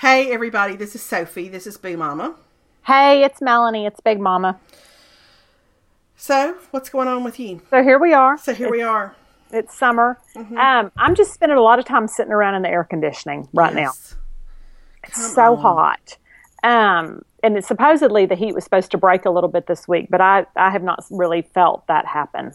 [0.00, 1.50] Hey, everybody, this is Sophie.
[1.50, 2.34] This is Boo Mama.
[2.86, 3.84] Hey, it's Melanie.
[3.84, 4.58] It's Big Mama.
[6.16, 7.60] So, what's going on with you?
[7.68, 8.38] So here we are.
[8.38, 9.14] So, here we are.
[9.50, 10.18] It's summer.
[10.36, 13.74] Um, I'm just spending a lot of time sitting around in the air conditioning right
[13.74, 14.16] Yes.
[14.16, 14.18] now.
[15.04, 16.16] It's so hot.
[16.62, 20.06] Um, and it's supposedly the heat was supposed to break a little bit this week,
[20.08, 22.54] but I, I have not really felt that happen.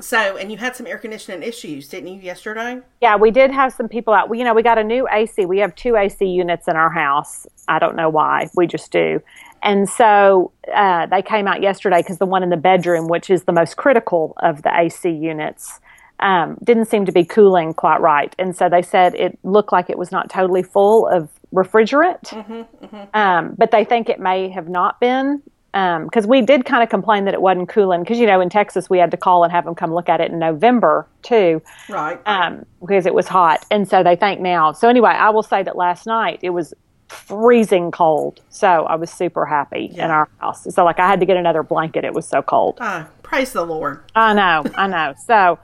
[0.00, 2.80] So, and you had some air conditioning issues, didn't you, yesterday?
[3.00, 4.28] Yeah, we did have some people out.
[4.28, 5.46] We, you know, we got a new AC.
[5.46, 7.46] We have two AC units in our house.
[7.66, 8.48] I don't know why.
[8.54, 9.20] We just do.
[9.62, 13.44] And so uh, they came out yesterday because the one in the bedroom, which is
[13.44, 15.80] the most critical of the AC units,
[16.20, 18.34] um, didn't seem to be cooling quite right.
[18.38, 22.32] And so they said it looked like it was not totally full of refrigerant,
[23.14, 25.42] Um, but they think it may have not been.
[26.04, 28.00] Because we did kind of complain that it wasn't cooling.
[28.02, 30.20] Because, you know, in Texas, we had to call and have them come look at
[30.22, 32.18] it in November, too Right.
[32.24, 33.64] um, because it was hot.
[33.70, 34.72] And so they think now.
[34.72, 36.72] So anyway, I will say that last night it was
[37.08, 38.40] freezing cold.
[38.48, 40.66] So I was super happy in our house.
[40.74, 42.04] So like I had to get another blanket.
[42.04, 42.78] It was so cold.
[42.80, 44.02] Ah, praise the Lord.
[44.14, 45.14] I know, I know.
[45.26, 45.58] So,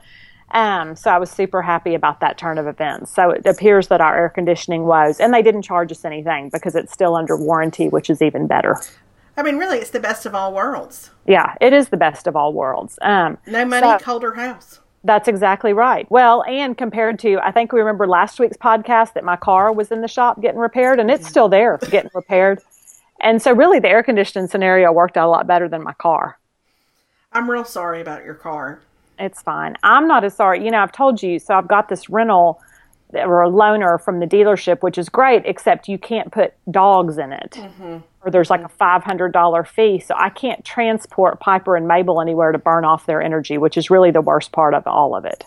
[0.51, 3.11] um, so I was super happy about that turn of events.
[3.13, 6.75] So it appears that our air conditioning was, and they didn't charge us anything because
[6.75, 8.77] it's still under warranty, which is even better.
[9.35, 11.09] I mean, really, it's the best of all worlds.
[11.25, 12.99] Yeah, it is the best of all worlds.
[13.01, 14.79] Um, No money, So- colder house.
[15.05, 16.09] That's exactly right.
[16.09, 19.91] Well, and compared to, I think we remember last week's podcast that my car was
[19.91, 22.61] in the shop getting repaired, and it's still there getting repaired.
[23.19, 26.37] And so, really, the air conditioning scenario worked out a lot better than my car.
[27.33, 28.79] I'm real sorry about your car.
[29.19, 29.75] It's fine.
[29.83, 30.63] I'm not as sorry.
[30.63, 32.61] You know, I've told you, so I've got this rental
[33.13, 37.31] or a loaner from the dealership, which is great, except you can't put dogs in
[37.33, 37.59] it.
[38.23, 39.99] Or there's like a $500 fee.
[39.99, 43.89] So I can't transport Piper and Mabel anywhere to burn off their energy, which is
[43.89, 45.45] really the worst part of all of it.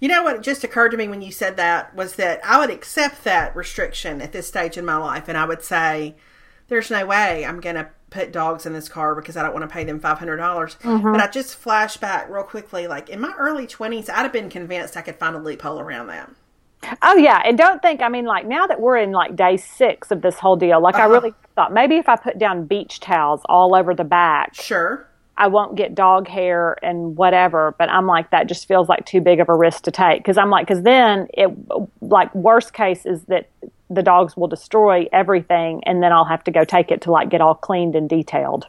[0.00, 2.70] You know what just occurred to me when you said that was that I would
[2.70, 6.16] accept that restriction at this stage in my life, and I would say,
[6.68, 9.68] "There's no way I'm going to put dogs in this car because I don't want
[9.68, 10.76] to pay them five hundred dollars.
[10.82, 11.12] Mm-hmm.
[11.12, 14.50] But I just flash back real quickly, like in my early twenties, I'd have been
[14.50, 16.30] convinced I could find a loophole around that.
[17.02, 18.00] Oh yeah, and don't think.
[18.00, 20.94] I mean, like now that we're in like day six of this whole deal, like
[20.94, 21.12] I uh-huh.
[21.12, 25.06] really thought maybe if I put down beach towels all over the back, Sure.
[25.38, 27.74] I won't get dog hair and whatever.
[27.78, 30.38] But I'm like that just feels like too big of a risk to take because
[30.38, 31.50] I'm like because then it
[32.00, 33.48] like worst case is that
[33.90, 37.30] the dogs will destroy everything and then I'll have to go take it to like
[37.30, 38.66] get all cleaned and detailed.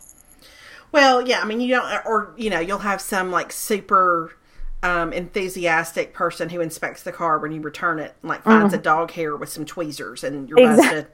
[0.91, 4.36] Well, yeah, I mean, you don't, or you know, you'll have some like super
[4.83, 9.11] um, enthusiastic person who inspects the car when you return it, like finds a dog
[9.11, 11.07] hair with some tweezers, and you're Exact- busted.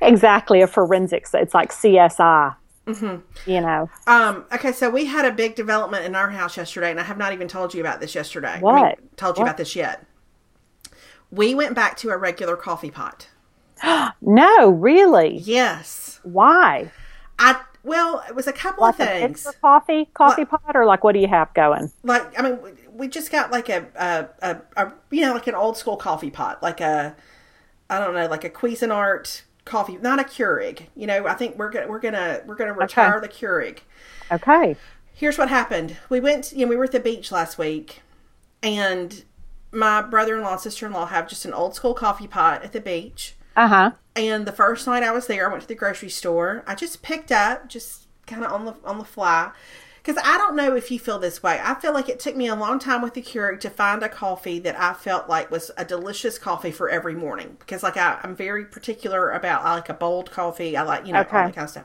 [0.00, 1.32] Exactly, a forensics.
[1.34, 2.54] It's like CSI.
[2.86, 3.50] Mm-hmm.
[3.50, 7.00] You know Um, okay, so we had a big development in our house yesterday, and
[7.00, 8.48] I have not even told you about this yesterday.
[8.50, 9.16] I mean, What?
[9.16, 9.48] told you What?
[9.48, 10.04] about this yet?
[11.30, 13.28] We went back to a regular coffee pot.
[14.20, 15.38] no, really.
[15.38, 16.92] Yes, Why?
[17.38, 17.58] I.
[17.84, 19.46] Well, it was a couple Like of things.
[19.60, 21.92] coffee coffee pot or like what do you have going?
[22.02, 22.58] Like, I mean,
[22.92, 26.30] we- just got like a, a, a, a, you know, like an old school coffee
[26.30, 27.14] pot, like a,
[27.90, 30.86] I don't know, like a Cuisinart coffee, not a Keurig.
[30.96, 33.80] You know, I think we're gonna we're gonna we're gonna retire the Keurig.
[34.32, 34.76] Okay.
[35.12, 35.96] here's what happened.
[36.08, 38.00] We went, you know, we were at the beach last week,
[38.62, 39.24] and
[39.70, 42.62] my brother in law and sister in law have just an old school coffee pot
[42.64, 43.34] at the beach.
[43.56, 43.90] Uh huh.
[44.16, 46.62] And the first night I was there, I went to the grocery store.
[46.66, 49.50] I just picked up, just kind of on the on the fly,
[50.02, 51.60] because I don't know if you feel this way.
[51.62, 54.08] I feel like it took me a long time with the Keurig to find a
[54.08, 57.56] coffee that I felt like was a delicious coffee for every morning.
[57.58, 60.76] Because like I, I'm very particular about I like a bold coffee.
[60.76, 61.84] I like you know all that kind of stuff.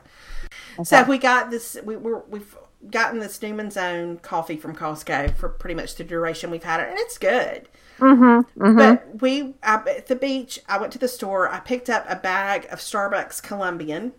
[0.84, 1.76] So we got this.
[1.82, 2.56] We were we've
[2.90, 6.88] gotten this Newman's Own coffee from Costco for pretty much the duration we've had it,
[6.88, 7.68] and it's good.
[8.00, 10.60] Mm-hmm, But we I, at the beach.
[10.68, 11.48] I went to the store.
[11.48, 14.12] I picked up a bag of Starbucks Colombian.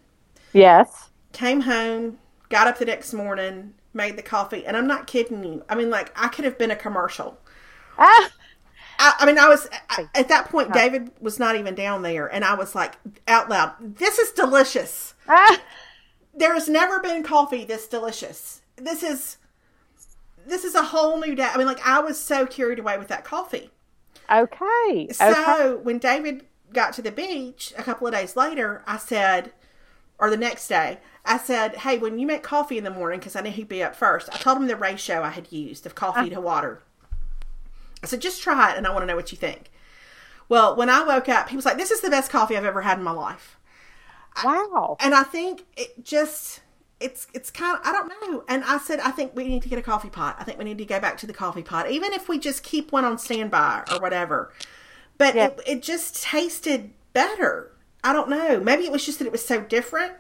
[0.54, 1.10] Yes.
[1.34, 2.20] Came home.
[2.50, 3.74] Got up the next morning.
[3.94, 5.64] made the coffee, and I'm not kidding you.
[5.70, 7.38] I mean, like I could have been a commercial.
[7.98, 8.32] Ah,
[9.00, 10.74] I, I mean, I was I, at that point.
[10.74, 12.96] David was not even down there, and I was like
[13.28, 15.62] out loud, "This is delicious." ah.
[16.34, 18.62] There has never been coffee this delicious.
[18.78, 19.38] This is
[20.46, 21.50] this is a whole new day.
[21.52, 23.72] I mean, like I was so carried away with that coffee.
[24.32, 25.10] Okay.
[25.12, 25.84] So okay.
[25.84, 29.52] when David got to the beach a couple of days later, I said,
[30.18, 33.36] or the next day, I said, "Hey, when you make coffee in the morning, because
[33.36, 35.96] I knew he'd be up first, I told him the ratio I had used of
[35.96, 36.42] coffee to uh-huh.
[36.42, 36.84] water.
[38.04, 39.70] I said, just try it, and I want to know what you think.
[40.50, 42.82] Well, when I woke up, he was like, "This is the best coffee I've ever
[42.82, 43.58] had in my life."
[44.44, 44.98] Wow.
[45.00, 46.62] And I think it just
[47.02, 48.44] it's it's kind of I don't know.
[48.48, 50.36] And I said I think we need to get a coffee pot.
[50.40, 52.64] I think we need to go back to the coffee pot, even if we just
[52.64, 54.52] keep one on standby or whatever.
[55.18, 55.48] But Yeah.
[55.48, 57.72] it, it just tasted better.
[58.04, 58.60] I don't know.
[58.60, 60.14] Maybe it was just that it was so different.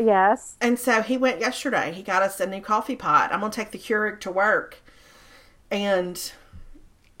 [0.00, 0.56] Yes.
[0.60, 1.92] And so he went yesterday.
[1.92, 3.32] He got us a new coffee pot.
[3.32, 4.78] I'm gonna take the Keurig to work,
[5.70, 6.32] and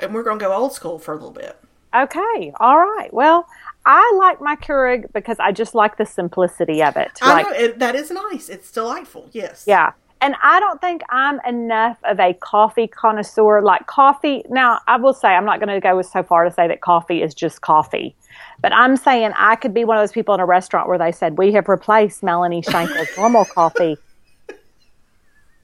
[0.00, 1.56] and we're gonna go old school for a little bit.
[1.94, 2.52] Okay.
[2.58, 3.12] All right.
[3.12, 3.46] Well,
[3.86, 7.18] I like my Keurig because I just like the simplicity of it.
[7.20, 8.48] I Like, know it, that is nice.
[8.48, 9.28] It's delightful.
[9.32, 9.64] Yes.
[9.66, 9.92] yeah.
[10.20, 13.60] And I don't think I'm enough of a coffee connoisseur.
[13.60, 16.66] Like coffee, now I will say I'm not going to go so far to say
[16.66, 18.16] that coffee is just coffee,
[18.62, 21.12] but I'm saying I could be one of those people in a restaurant where they
[21.12, 23.98] said we have replaced Melanie Shankle's normal coffee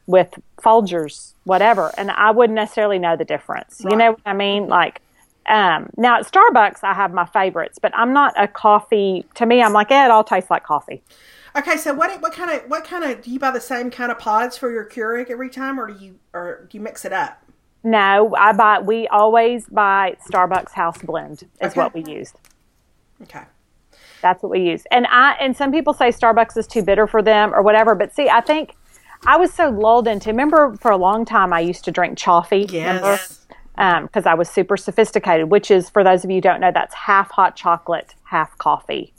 [0.06, 0.28] with
[0.58, 3.80] Folgers, whatever, and I wouldn't necessarily know the difference.
[3.88, 4.66] You know what I mean?
[4.66, 5.00] Like,
[5.46, 9.26] um, now at Starbucks, I have my favorites, but I'm not a coffee.
[9.36, 11.02] To me, I'm like, eh, it all tastes like coffee.
[11.56, 14.12] Okay, so what what kind of what kind of do you buy the same kind
[14.12, 17.12] of pods for your Keurig every time, or do you or do you mix it
[17.12, 17.42] up?
[17.82, 18.78] No, I buy.
[18.80, 21.42] We always buy Starbucks House Blend.
[21.60, 21.80] Is Okay.
[21.80, 22.34] what we use.
[23.22, 23.42] Okay,
[24.22, 24.84] That's what we use.
[24.90, 27.94] And I and some people say Starbucks is too bitter for them or whatever.
[27.94, 28.76] But see, I think
[29.26, 30.30] I was so lulled into.
[30.30, 32.66] Remember, for a long time, I used to drink coffee.
[32.70, 33.46] yes,
[33.80, 36.70] Um, because I was super sophisticated, which is, for those of you who don't know,
[36.72, 39.12] that's half hot chocolate, half coffee.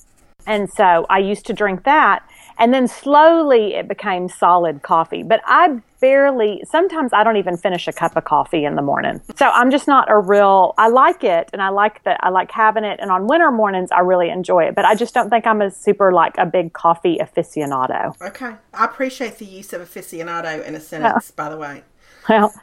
[0.46, 2.24] And so I used to drink that.
[2.58, 5.24] And then slowly it became solid coffee.
[5.24, 9.20] But I barely, sometimes I don't even finish a cup of coffee in the morning.
[9.36, 12.52] So I'm just not a real, I like it and I like that, I like
[12.52, 13.00] having it.
[13.00, 14.76] And on winter mornings, I really enjoy it.
[14.76, 18.20] But I just don't think I'm a super, like, a big coffee aficionado.
[18.22, 18.56] okay.
[18.74, 21.84] I appreciate the use of aficionado in a sentence, by the way.
[22.30, 22.54] Well,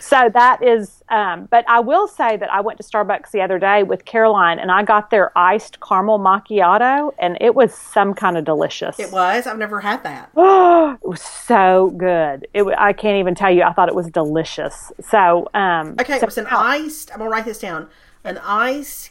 [0.00, 3.58] so that is, um, but I will say that I went to Starbucks the other
[3.58, 8.36] day with Caroline and I got their iced caramel macchiato and it was some kind
[8.36, 8.98] of delicious.
[8.98, 9.46] It was.
[9.46, 10.30] I've never had that.
[10.36, 12.46] it was so good.
[12.54, 13.62] It, I can't even tell you.
[13.62, 14.92] I thought it was delicious.
[15.00, 17.10] So, um, Okay, so it was an iced.
[17.12, 17.88] I'm gonna write this down.
[18.24, 19.10] An iced.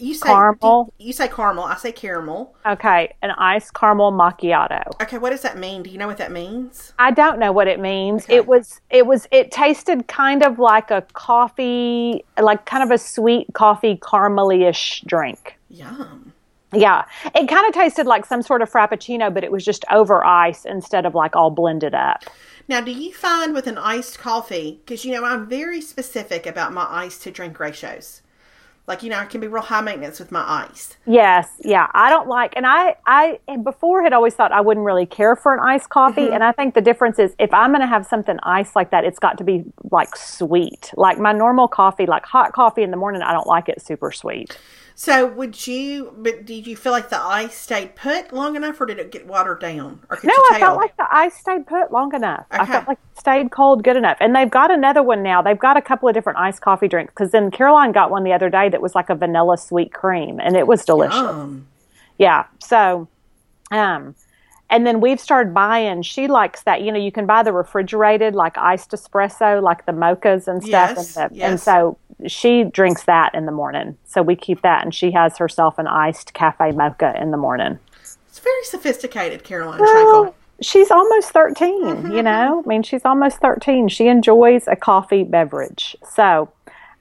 [0.00, 0.92] You say Caramel.
[0.98, 1.64] You say caramel.
[1.64, 2.54] I say caramel.
[2.66, 4.82] okay, an iced caramel macchiato.
[5.02, 5.82] Okay, what does that mean?
[5.82, 6.92] Do you know what that means?
[6.98, 8.24] I don't know what it means.
[8.24, 8.36] Okay.
[8.36, 12.98] It was it was it tasted kind of like a coffee, like kind of a
[12.98, 15.58] sweet coffee caramely-ish drink.
[15.70, 16.32] Yum.
[16.74, 17.04] Yeah,
[17.34, 20.66] it kind of tasted like some sort of frappuccino, but it was just over ice
[20.66, 22.24] instead of like all blended up.
[22.68, 26.74] Now, do you find with an iced coffee, because you know I'm very specific about
[26.74, 28.20] my ice to drink ratios.
[28.88, 30.96] Like you know, I can be real high maintenance with my ice.
[31.06, 34.86] Yes, yeah, I don't like, and I, I and before had always thought I wouldn't
[34.86, 36.32] really care for an iced coffee, mm-hmm.
[36.32, 39.04] and I think the difference is if I'm going to have something iced like that,
[39.04, 40.90] it's got to be like sweet.
[40.96, 44.10] Like my normal coffee, like hot coffee in the morning, I don't like it super
[44.10, 44.58] sweet.
[45.00, 46.12] So, would you?
[46.18, 49.28] But did you feel like the ice stayed put long enough, or did it get
[49.28, 50.00] watered down?
[50.10, 52.46] Or could No, I felt like the ice stayed put long enough.
[52.50, 54.16] I felt like it stayed cold good enough.
[54.18, 55.40] And they've got another one now.
[55.40, 58.32] They've got a couple of different iced coffee drinks because then Caroline got one the
[58.32, 61.16] other day that was like a vanilla sweet cream and it was delicious.
[61.16, 61.68] um,
[62.18, 62.46] Yeah.
[62.58, 63.06] So,
[63.70, 64.16] um,
[64.68, 66.02] and then we've started buying.
[66.02, 66.82] She likes that.
[66.82, 70.94] You know, you can buy the refrigerated, like iced espresso, like the mochas and stuff.
[70.96, 71.50] Yes, and, the, yes.
[71.50, 73.96] and so she drinks that in the morning.
[74.04, 77.78] So we keep that, and she has herself an iced cafe mocha in the morning.
[78.00, 82.62] it's very sophisticated, Caroline Well, she's almost 13, you know?
[82.64, 83.88] I mean, she's almost 13.
[83.88, 85.96] She enjoys a coffee beverage.
[86.12, 86.50] So,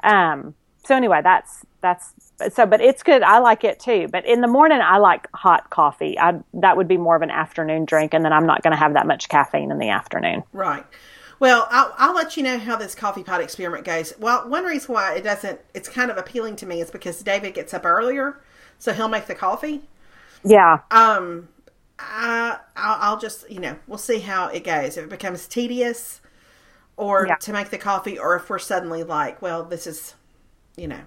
[0.04, 0.54] um,
[0.86, 2.14] so anyway, that's, that's,
[2.54, 3.24] so, but it's good.
[3.24, 4.08] I like it too.
[4.12, 6.20] But in the morning, I like hot coffee.
[6.20, 8.14] I, that would be more of an afternoon drink.
[8.14, 10.44] And then I'm not going to have that much caffeine in the afternoon.
[10.54, 10.86] Right.
[11.40, 14.14] Well, I'll, I'll let you know how this coffee pot experiment goes.
[14.20, 17.54] Well, one reason why it doesn't, it's kind of appealing to me is because David
[17.54, 18.40] gets up earlier,
[18.80, 19.82] so he'll make the coffee.
[20.44, 20.80] Yeah.
[20.90, 21.50] Um,
[22.00, 24.98] I, I'll, I'll just, you know, we'll see how it goes.
[24.98, 26.22] If it becomes tedious
[26.96, 27.36] or Yeah.
[27.36, 30.16] to make the coffee, or if we're suddenly like, well, this is,
[30.76, 31.02] you know,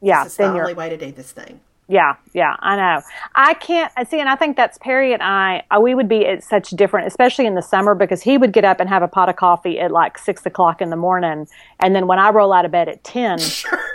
[0.00, 0.22] Yeah.
[0.24, 1.60] this is the only way to do this thing.
[1.86, 3.02] Yeah, yeah, I know.
[3.34, 5.64] I can't see, and I think that's Perry and I.
[5.70, 8.64] uh, We would be at such different, especially in the summer, because he would get
[8.64, 11.46] up and have a pot of coffee at like six o'clock in the morning,
[11.80, 13.38] and then when I roll out of bed at ten,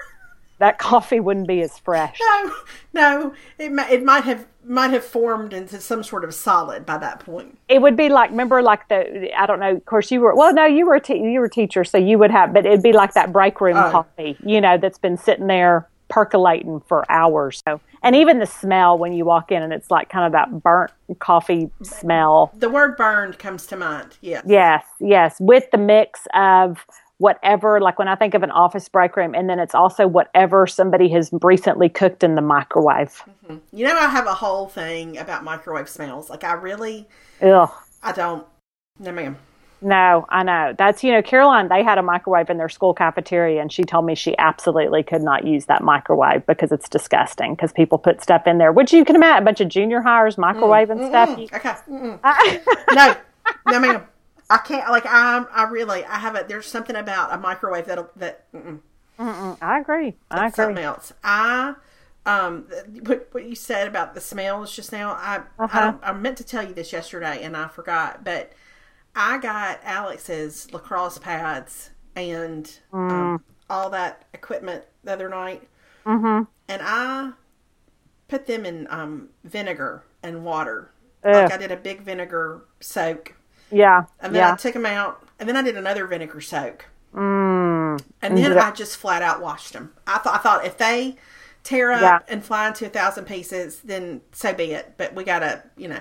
[0.60, 2.20] that coffee wouldn't be as fresh.
[2.22, 2.54] No,
[2.94, 6.98] no, it might, it might have might have formed into some sort of solid by
[7.00, 7.58] that point.
[7.70, 9.76] It would be like, remember, like the I don't know.
[9.78, 10.54] Of course, you were well.
[10.54, 12.84] No, you were a te- you were a teacher, so you would have, but it'd
[12.84, 13.90] be like that break room Oh.
[13.90, 17.62] coffee, you know, that's been sitting there percolating for hours.
[17.68, 20.62] So, and even the smell when you walk in, and it's like kind of that
[20.62, 22.52] burnt coffee smell.
[22.56, 24.18] The word burned comes to mind.
[24.22, 24.44] Yes.
[24.48, 26.86] Yes, yes, with the mix of
[27.20, 30.66] whatever, like when I think of an office break room, and then it's also whatever
[30.66, 33.22] somebody has recently cooked in the microwave.
[33.46, 33.58] Mm-hmm.
[33.72, 36.30] You know, I have a whole thing about microwave smells.
[36.30, 37.08] Like, I really,
[37.42, 37.70] Ugh.
[38.02, 38.46] I don't.
[39.00, 39.38] No, ma'am.
[39.82, 40.74] No, I know.
[40.78, 44.06] That's, you know, Caroline, they had a microwave in their school cafeteria, and she told
[44.06, 48.46] me she absolutely could not use that microwave because it's disgusting because people put stuff
[48.46, 51.38] in there, which you can imagine a bunch of junior hires microwave and stuff.
[51.38, 51.74] You- Okay.
[51.90, 52.20] Mm-mm.
[52.94, 53.16] no,
[53.72, 54.04] no, ma'am.
[54.50, 54.90] I can't.
[54.90, 55.48] Like, I'm.
[55.54, 56.04] I really.
[56.06, 56.44] I have a.
[56.48, 58.52] There's something about a microwave that'll that.
[58.54, 58.80] Mm-mm.
[59.62, 60.16] I agree.
[60.32, 60.52] I agree.
[60.56, 61.14] something else.
[61.24, 61.76] I
[62.26, 62.68] um
[63.06, 65.12] what, what you said about the smells just now.
[65.12, 65.94] I Uh-huh.
[66.02, 68.52] I, I meant to tell you this yesterday and I forgot, but
[69.20, 73.12] I got Alex's lacrosse pads and Mm.
[73.12, 75.68] um, all that equipment the other night,
[76.06, 76.44] mm-hmm.
[76.70, 77.32] and I
[78.30, 80.92] put them in um vinegar and water.
[81.24, 83.36] Like I did a big vinegar soak,
[83.72, 84.04] Yeah.
[84.22, 84.54] and then yeah.
[84.54, 86.86] I took them out, and then I did another vinegar soak.
[87.14, 88.02] Mm.
[88.22, 89.92] And then did I just flat out washed them.
[90.08, 91.18] I thought I thought if they
[91.64, 92.20] tear up Yeah.
[92.30, 94.94] and fly into a thousand pieces, then so be it.
[94.96, 96.00] But we gotta, you know.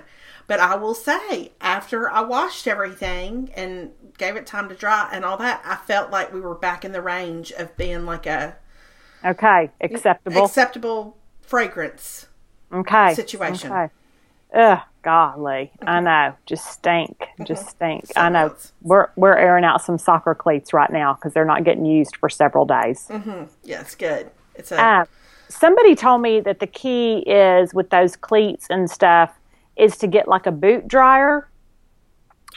[0.49, 5.25] But I will say, after I washed everything and gave it time to dry and
[5.25, 8.57] all that, I felt like we were back in the range of being like a
[9.25, 9.71] Okay.
[9.81, 10.45] Acceptable.
[10.45, 12.27] acceptable fragrance.
[12.73, 13.15] okay.
[13.15, 13.71] situation.
[13.73, 13.93] Okay.
[14.55, 15.71] Ugh, golly.
[15.83, 16.35] I know.
[16.47, 17.27] Just stink.
[17.45, 18.05] Just stink.
[18.17, 18.45] I know.
[18.47, 18.73] else.
[18.81, 22.31] We're we're airing out some soccer cleats right now because they're not getting used for
[22.31, 23.07] several days.
[23.63, 24.31] Yeah, it's good.
[24.55, 25.05] It's a Uh,
[25.51, 29.38] somebody told me that the key is with those cleats and stuff
[29.79, 31.49] is to get like a boot dryer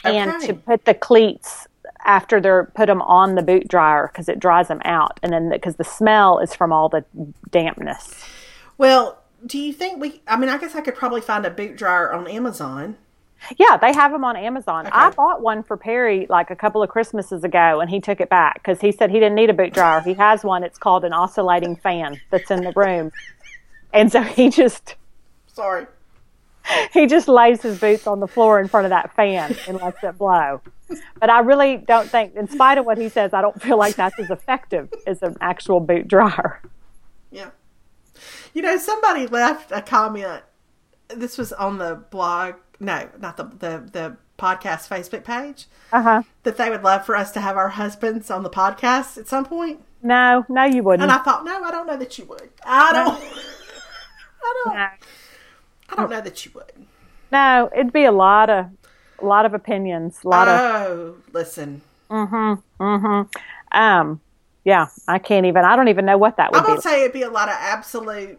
[0.04, 1.68] and to put the cleats
[2.04, 5.50] after they're put them on the boot dryer because it dries them out and then
[5.50, 7.04] because the smell is from all the
[7.50, 8.24] dampness.
[8.78, 9.18] well.
[9.44, 10.22] Do you think we?
[10.28, 12.96] I mean, I guess I could probably find a boot dryer on Amazon.
[13.58, 14.86] Yeah, they have them on Amazon.
[14.92, 18.28] I bought one for Perry like a couple of Christmases ago, and he took it
[18.28, 20.00] back because he said he didn't need a boot dryer.
[20.00, 20.62] He has one.
[20.62, 23.10] It's called an oscillating fan that's in the room,
[23.92, 24.94] and so he just
[25.48, 25.86] Sorry.
[26.92, 30.02] he just lays his boots on the floor in front of that fan and lets
[30.02, 30.60] it blow.
[31.18, 33.96] But I really don't think, in spite of what he says, I don't feel like
[33.96, 36.60] that's as effective as an actual boot dryer.
[37.30, 37.50] Yeah.
[38.52, 40.42] You know, somebody left a comment.
[41.08, 42.54] This was on the blog.
[42.78, 45.66] No, not the the, the podcast Facebook page.
[45.92, 46.22] Uh huh.
[46.42, 49.44] That they would love for us to have our husbands on the podcast at some
[49.44, 49.82] point.
[50.02, 51.02] No, no, you wouldn't.
[51.02, 52.50] And I thought, no, I don't know that you would.
[52.64, 53.22] I don't.
[54.44, 54.74] I don't.
[54.74, 54.88] no.
[55.92, 56.72] I don't know that you would.
[57.30, 58.66] no, it'd be a lot of,
[59.20, 60.60] a lot of opinions, a lot of.
[60.60, 61.82] Oh, listen.
[63.72, 64.20] Um,
[64.64, 65.64] yeah, I can't even.
[65.64, 66.68] I don't even know what that would I'm be.
[66.68, 68.38] gonna say it'd be a lot of absolute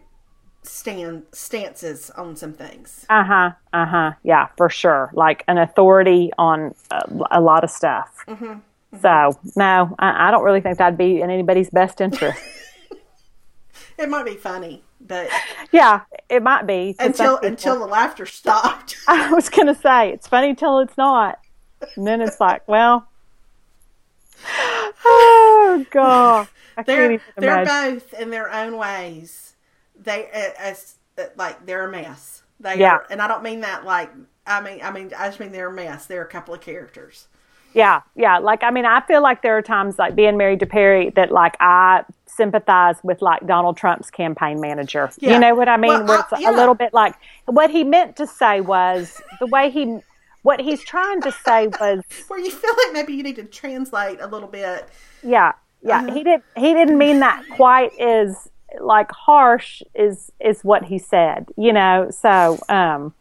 [0.62, 3.04] stand stances on some things.
[3.10, 3.50] Uh huh.
[3.72, 4.12] Uh huh.
[4.22, 5.10] Yeah, for sure.
[5.12, 8.24] Like an authority on a, a lot of stuff.
[8.28, 8.60] Mm-hmm.
[9.02, 12.40] So no, I, I don't really think that'd be in anybody's best interest.
[13.98, 15.30] It might be funny, but
[15.72, 18.96] yeah, it might be until until the laughter stopped.
[19.06, 21.38] I was gonna say it's funny till it's not,
[21.96, 23.08] and then it's like, well,
[25.04, 29.54] oh god, I they're they're both in their own ways.
[30.00, 30.26] They
[30.58, 32.42] as uh, like they're a mess.
[32.60, 32.84] They Yeah.
[32.84, 34.10] are, and I don't mean that like
[34.46, 36.06] I mean I mean I just mean they're a mess.
[36.06, 37.28] They're a couple of characters.
[37.74, 38.38] Yeah, yeah.
[38.38, 41.30] Like, I mean, I feel like there are times, like being married to Perry, that
[41.32, 45.10] like I sympathize with like Donald Trump's campaign manager.
[45.18, 45.34] Yeah.
[45.34, 45.90] You know what I mean?
[45.90, 46.50] Well, Where I- it's yeah.
[46.50, 47.14] a little bit like
[47.46, 49.98] what he meant to say was the way he,
[50.42, 54.20] what he's trying to say was, Where you feel like maybe you need to translate
[54.20, 54.88] a little bit.
[55.22, 55.52] yeah,
[55.82, 55.98] yeah.
[55.98, 56.14] Uh-huh.
[56.14, 56.42] He did.
[56.56, 58.48] He didn't mean that quite as
[58.80, 61.46] like harsh is is what he said.
[61.56, 62.08] You know.
[62.10, 63.14] So, um,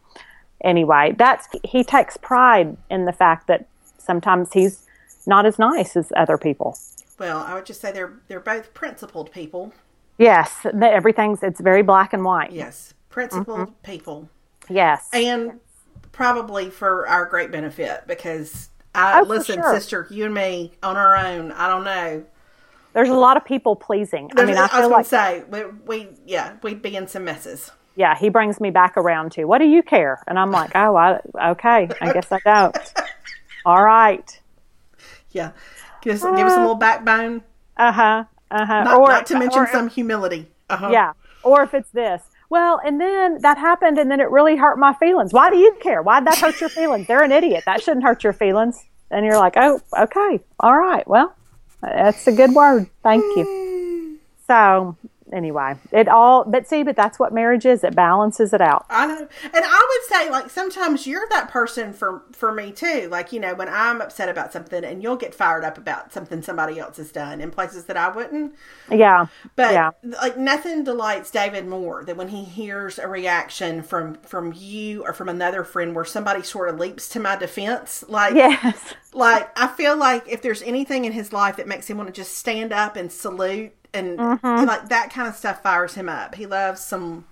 [0.64, 3.68] anyway, that's he takes pride in the fact that
[4.04, 4.86] sometimes he's
[5.26, 6.78] not as nice as other people.
[7.20, 9.74] Well, I would just say they're they're both principled people.
[10.18, 12.52] Yes, everything's it's very black and white.
[12.52, 13.72] Yes, principled Mm-hmm.
[13.92, 14.30] people,
[14.70, 15.10] Yes.
[15.14, 15.60] and
[16.12, 19.74] probably for our great benefit because I Oh, listen, sure.
[19.74, 21.52] sister, you and me on our own.
[21.52, 22.24] I don't know.
[22.94, 24.30] There's a lot of people pleasing.
[24.38, 27.24] I mean, I was feel gonna like say we, we yeah we'd be in some
[27.24, 27.72] messes.
[27.96, 30.22] yeah, he brings me back around to what do you care?
[30.28, 31.20] And I'm like, oh, I,
[31.52, 32.94] okay, I guess I don't.
[33.66, 34.40] All right.
[35.32, 35.52] Yeah,
[36.02, 37.44] give us, give us a little backbone.
[37.78, 38.24] Uh huh.
[38.52, 38.84] Uh huh.
[38.84, 40.48] Not, not to mention some humility.
[40.70, 40.90] Uh-huh.
[40.92, 41.14] Yeah.
[41.44, 44.94] Or if it's this, well, and then that happened and then it really hurt my
[44.94, 45.34] feelings.
[45.34, 46.02] Why do you care?
[46.02, 47.08] Why'd that hurt your feelings?
[47.08, 47.64] They're an idiot.
[47.66, 48.84] That shouldn't hurt your feelings.
[49.12, 50.40] And you're like, oh, okay.
[50.60, 51.08] All right.
[51.08, 51.36] Well,
[51.82, 52.88] that's a good word.
[53.02, 53.62] Thank you.
[54.46, 54.98] So,
[55.34, 57.84] anyway, it all, but see, but that's what marriage is.
[57.84, 58.86] It balances it out.
[58.90, 63.08] I know, and I would say like sometimes you're that person for for me too.
[63.10, 66.42] Like you know when I'm upset about something, and you'll get fired up about something
[66.42, 68.56] somebody else has done in places that I wouldn't.
[68.90, 69.28] Yeah.
[69.56, 69.92] But yeah.
[70.22, 75.14] like nothing delights David more than when he hears a reaction from from you or
[75.14, 78.04] from another friend where somebody sort of leaps to my defense.
[78.08, 78.94] Like Yes.
[79.14, 82.14] like I feel like if there's anything in his life that makes him want to
[82.14, 84.66] just stand up and salute and Mm-hmm.
[84.66, 86.36] like that kind of stuff fires him up.
[86.36, 87.26] He loves some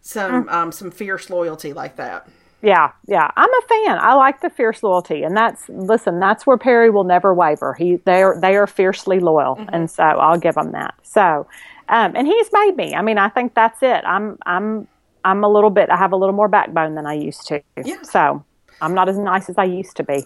[0.00, 2.28] some um some fierce loyalty like that.
[2.62, 3.30] Yeah, yeah.
[3.36, 3.98] I'm a fan.
[3.98, 6.18] I like the fierce loyalty, and that's listen.
[6.18, 7.74] That's where Perry will never waver.
[7.74, 10.94] He they are they are fiercely loyal, and so I'll give him that.
[11.02, 11.46] So,
[11.90, 12.94] um, and he's made me.
[12.94, 14.02] I mean, I think that's it.
[14.06, 14.88] I'm I'm
[15.26, 15.90] I'm a little bit.
[15.90, 17.60] I have a little more backbone than I used to.
[17.84, 18.00] Yeah.
[18.02, 18.42] So
[18.80, 20.24] I'm not as nice as I used to be.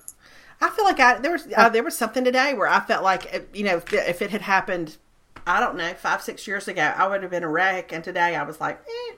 [0.60, 3.48] I feel like I there was uh, there was something today where I felt like
[3.52, 4.96] you know if, if it had happened,
[5.48, 8.36] I don't know five six years ago, I would have been a wreck, and today
[8.36, 9.14] I was like, eh.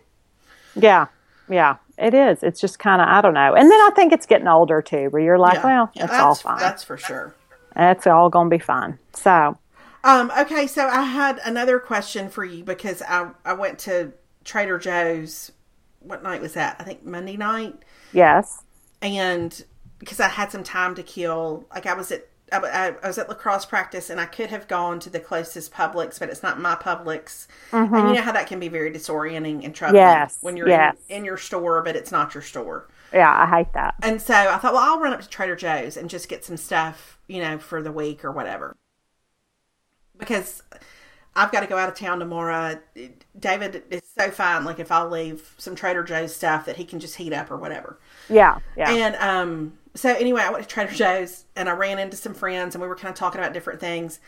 [0.75, 1.07] Yeah,
[1.49, 1.77] yeah.
[1.99, 2.43] It is.
[2.43, 3.55] It's just kind of I don't know.
[3.55, 5.65] And then I think it's getting older too, where you're like, yeah.
[5.65, 6.59] well, Yeah, it's that's, all fine.
[6.59, 7.37] That's for sure.
[7.77, 8.99] It's all gonna be fine.
[9.13, 9.59] So
[10.05, 14.13] Um, okay, so I had another question for you because I I went to
[14.45, 15.53] Trader Joe's.
[16.01, 16.77] What night was that?
[16.81, 17.75] I think Monday night,
[18.13, 18.63] yes,
[19.03, 19.65] and
[19.99, 23.19] because I had some time to kill, like I was at I, I- I was
[23.19, 26.61] at lacrosse practice, and I could have gone to the closest Publix, but it's not
[26.61, 30.57] my Publix, and you know how that can be very disorienting and troubling Yes, when
[30.57, 30.97] you're yes.
[31.09, 32.89] in, in your store, but it's not your store.
[33.13, 33.31] yeah.
[33.33, 33.95] I hate that.
[34.03, 36.57] And so I thought, well, I'll run up to Trader Joe's and just get some
[36.57, 38.77] stuff, you know, for the week or whatever.
[40.19, 40.63] Because
[41.35, 42.79] I've got to go out of town tomorrow.
[43.39, 44.65] David is so fine.
[44.65, 47.57] Like if I'll leave some Trader Joe's stuff that he can just heat up or
[47.57, 47.99] whatever.
[48.29, 48.91] Yeah, yeah.
[48.91, 52.75] And um, so anyway, I went to Trader Joe's and I ran into some friends
[52.75, 54.19] and we were kind of talking about different things.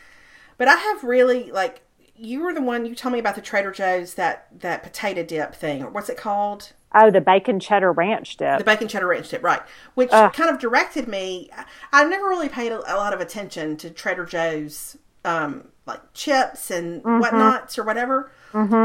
[0.57, 1.81] But I have really like
[2.15, 5.55] you were the one you told me about the Trader Joe's that that potato dip
[5.55, 6.73] thing or what's it called?
[6.95, 8.59] oh, the bacon cheddar ranch dip.
[8.59, 9.61] The bacon cheddar ranch dip, right?
[9.95, 11.49] Which kind of directed me.
[11.91, 16.69] I- never really paid a, a lot of attention to Trader Joe's, um, like chips
[16.69, 18.31] and whatnots or whatever.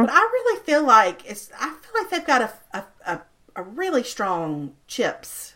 [0.07, 1.51] But I really feel like it's.
[1.61, 3.21] I feel like they've got a a, a,
[3.57, 5.55] a really strong chips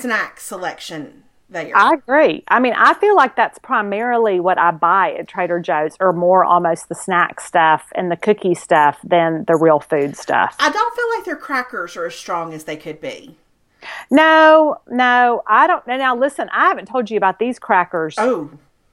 [0.00, 1.76] snack selection there.
[1.76, 2.44] I agree.
[2.48, 6.44] I mean, I feel like that's primarily what I buy at Trader Joe's, or more
[6.44, 10.56] almost the snack stuff and the cookie stuff than the real food stuff.
[10.58, 13.36] I don't feel like their crackers are as strong as they could be.
[14.10, 15.86] No, no, I don't.
[15.86, 18.50] Now, listen, I haven't told you about these crackers Oh,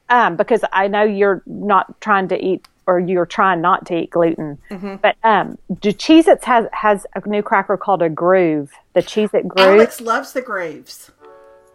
[0.09, 4.09] um, because I know you're not trying to eat or you're trying not to eat
[4.11, 4.57] gluten.
[5.01, 9.33] But um, do Cheez Its has, has a new cracker called a Groove, the Cheez
[9.33, 9.67] It Groove.
[9.75, 11.11] Alex loves the grooves.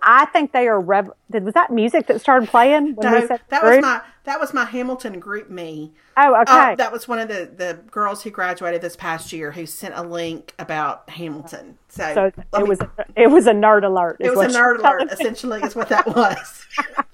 [0.00, 0.78] I think they are.
[0.80, 4.64] Rev- Did, was that music that started playing No, that was my that was my
[4.64, 5.90] Hamilton GroupMe.
[6.16, 6.72] Oh, okay.
[6.72, 9.94] Uh, that was one of the, the girls who graduated this past year who sent
[9.96, 11.78] a link about Hamilton.
[11.88, 12.78] So, So it me- was
[13.16, 14.18] it was a nerd alert.
[14.20, 15.10] It was a nerd alert.
[15.10, 16.66] Essentially, is what that was.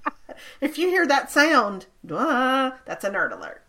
[0.61, 3.62] if you hear that sound, uh, that's a nerd alert.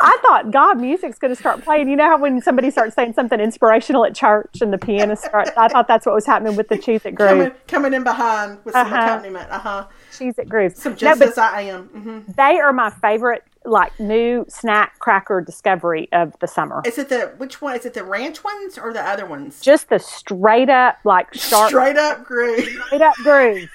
[0.00, 1.88] I thought God, music's going to start playing.
[1.88, 5.50] You know how when somebody starts saying something inspirational at church and the pianist starts.
[5.56, 7.28] I thought that's what was happening with the Cheez It Groove.
[7.28, 8.96] Coming, coming in behind with some Uh-huh.
[8.96, 9.50] accompaniment.
[9.50, 9.86] Uh huh.
[10.12, 10.74] Cheez It Groove.
[10.76, 11.84] Some No, just but as I am.
[11.88, 16.82] hmm they are my favorite, like new snack cracker discovery of the summer.
[16.84, 17.76] Is it the which one?
[17.76, 19.60] Is it the ranch ones or the other ones?
[19.60, 22.60] Just the straight up, like sharp, Straight up groove.
[22.86, 23.68] straight up groove.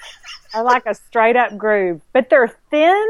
[0.54, 3.06] I like a straight up groove, but they're thin,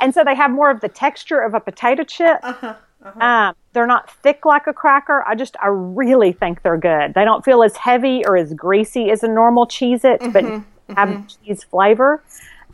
[0.00, 2.38] and so they have more of the texture of a potato chip.
[2.42, 2.74] Uh-huh,
[3.20, 5.22] Um, they're not thick like a cracker.
[5.26, 7.14] I just, I really think they're good.
[7.14, 10.94] They don't feel as heavy or as greasy as a normal Cheez It, but Mm-hmm,
[10.96, 12.22] have cheese flavor.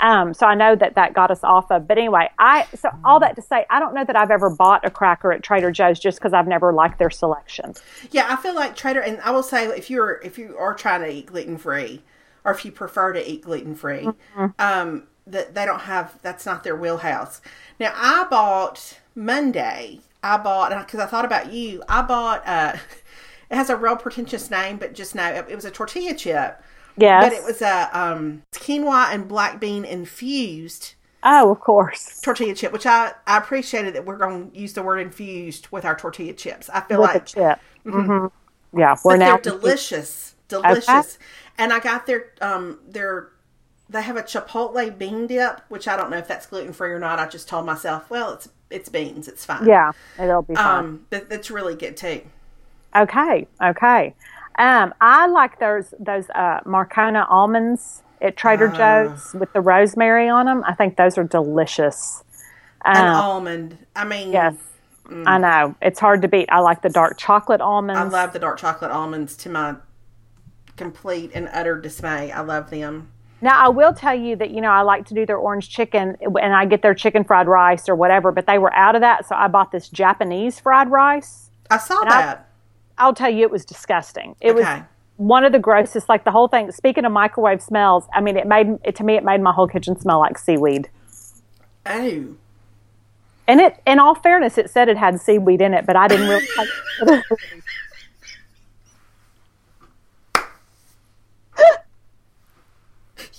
[0.00, 1.86] Um, so I know that that got us off of.
[1.86, 4.84] But anyway, I so all that to say, I don't know that I've ever bought
[4.84, 7.76] a cracker at Trader Joe's just because I've never liked their selection.
[8.10, 11.02] Yeah, I feel like Trader, and I will say if you're if you are trying
[11.02, 12.02] to eat gluten free,
[12.44, 14.14] or if you prefer to eat gluten free,
[14.58, 17.40] um, that they don't have that's not their wheelhouse.
[17.78, 20.00] Now I bought Monday.
[20.22, 21.82] I bought because I thought about you.
[21.88, 22.46] I bought.
[22.46, 22.76] uh
[23.50, 26.62] It has a real pretentious name, but just know it, it was a tortilla chip.
[26.96, 27.18] Yes.
[27.18, 32.22] But it was a um, quinoa and black bean infused Oh, of course.
[32.22, 35.84] tortilla chip, which I I appreciated that we're going to use the word infused with
[35.84, 36.68] our tortilla chips.
[36.70, 37.60] I feel With like chip.
[37.84, 38.26] hmm
[38.76, 41.18] Yeah, we're but now they're delicious, delicious.
[41.58, 43.30] And I got their um their
[43.90, 46.98] they have a chipotle bean dip, which I don't know if that's gluten free or
[46.98, 47.18] not.
[47.18, 49.66] I just told myself, well, it's it's beans, it's fine.
[49.66, 50.78] Yeah, it'll be fine.
[50.78, 52.22] Um, but that's really good too.
[52.96, 54.14] Okay, okay.
[54.56, 59.08] Um, I like those those uh, Marcona almonds at Trader Ah.
[59.08, 60.62] Joe's with the rosemary on them.
[60.66, 62.22] I think those are delicious.
[62.84, 63.78] An Um, almond.
[63.96, 64.54] I mean, yes,
[65.26, 66.48] I know it's hard to beat.
[66.50, 68.00] I like the dark chocolate almonds.
[68.00, 69.76] I love the dark chocolate almonds to my
[70.76, 72.30] complete and utter dismay.
[72.32, 73.10] I love them.
[73.42, 76.16] Now I will tell you that you know I like to do their orange chicken
[76.20, 79.26] and I get their chicken fried rice or whatever, but they were out of that,
[79.26, 81.50] so I bought this Japanese fried rice.
[81.70, 82.46] I saw I- that.
[82.98, 84.36] I'll tell you, it was disgusting.
[84.42, 84.66] It was
[85.16, 86.06] one of the grossest.
[86.10, 86.70] Like the whole thing.
[86.70, 89.14] Speaking of microwave smells, I mean, it made it to me.
[89.16, 90.90] It made my whole kitchen smell like seaweed.
[91.86, 92.26] oh,
[93.48, 96.28] And it, in all fairness, it said it had seaweed in it, but I didn't
[96.28, 96.46] really.
[97.06, 97.22] Like,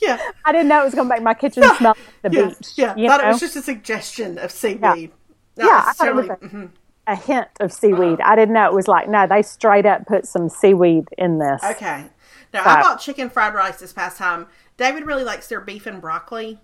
[0.02, 0.18] yeah.
[0.46, 2.68] I didn't know it was going to make my kitchen smell like the Yeah, beach.
[2.76, 2.96] yeah.
[2.96, 3.16] you know?
[3.20, 4.82] it was just a suggestion of seaweed.
[4.82, 6.70] Not Yeah, I thought it was necessarily-
[7.08, 8.22] a, hint of seaweed.
[8.22, 9.28] I didn't know it was like no.
[9.28, 11.62] They straight up put some seaweed in this.
[11.64, 12.06] Okay.
[12.54, 14.48] Now I bought chicken fried rice this past time.
[14.78, 16.60] David really likes their beef and broccoli,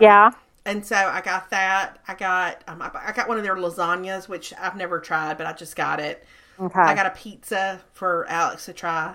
[0.00, 0.30] Yeah.
[0.64, 1.98] and so I got that.
[2.06, 5.46] I got um, I I got one of their lasagnas, which I've never tried, but
[5.46, 6.24] I just got it.
[6.60, 6.80] Okay.
[6.80, 9.14] I got a pizza for Alex to try,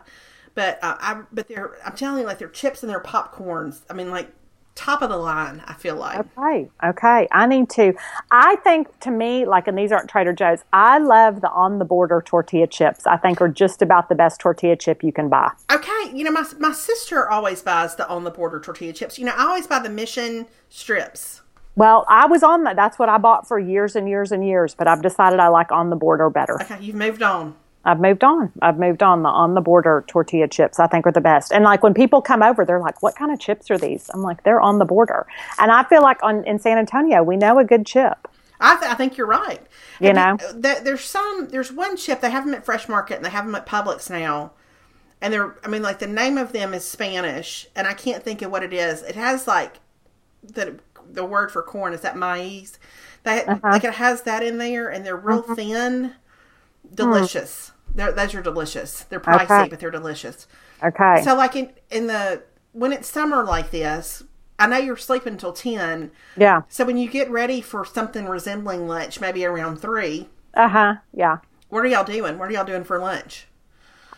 [0.56, 3.82] but uh, I but they're I'm telling you, like their chips and their popcorns.
[3.90, 4.32] I mean, like
[4.76, 5.64] top of the line.
[5.66, 6.20] I feel like.
[6.20, 7.28] Okay, okay.
[7.32, 7.94] I need to.
[8.32, 10.64] I think to me, like, and these aren't Trader Joe's.
[10.74, 13.06] I love the on the border tortilla chips.
[13.06, 15.52] I think are just about the best tortilla chip you can buy.
[15.72, 19.18] Okay, you know my my sister always buys the on the border tortilla chips.
[19.18, 21.42] You know, I always buy the Mission strips.
[21.76, 22.76] Well, I was on that.
[22.76, 24.76] That's what I bought for years and years and years.
[24.76, 26.62] But I've decided I like on the border better.
[26.62, 27.56] Okay, you've moved on.
[27.86, 28.52] I've moved on.
[28.62, 29.24] I've moved on.
[29.24, 31.52] The on the border tortilla chips I think are the best.
[31.52, 34.22] And like when people come over, they're like, "What kind of chips are these?" I'm
[34.24, 35.28] like, "They're on the border."
[35.60, 38.28] And I feel like on in San Antonio, we know a good chip.
[38.60, 39.62] I, th- I think you're right.
[40.00, 40.40] You And know?
[40.62, 41.50] th- there's some.
[41.50, 44.10] There's one chip they have them at Fresh Market and they have them at Publix
[44.10, 44.54] now,
[45.22, 45.56] and they're.
[45.64, 48.64] I mean, like the name of them is Spanish, and I can't think of what
[48.64, 49.04] it is.
[49.04, 49.80] It has like
[50.44, 50.80] the
[51.12, 52.80] the word for corn is that maize.
[53.24, 53.60] That Uh-huh.
[53.70, 56.16] like it has that in there, and they're real thin,
[56.94, 57.73] delicious.
[57.96, 59.02] They're, those are delicious.
[59.04, 59.70] They're pricey, Okay.
[59.70, 60.48] but they're delicious.
[60.84, 61.22] Okay.
[61.24, 64.24] So like in in the when it's summer like this,
[64.60, 66.12] I know you're sleeping till ten.
[66.38, 66.64] yeah.
[66.70, 70.96] So when you get ready for something resembling lunch, maybe around three, Uh huh.
[71.14, 71.38] Yeah.
[71.70, 72.38] what are y'all doing?
[72.40, 73.48] What are y'all doing for lunch?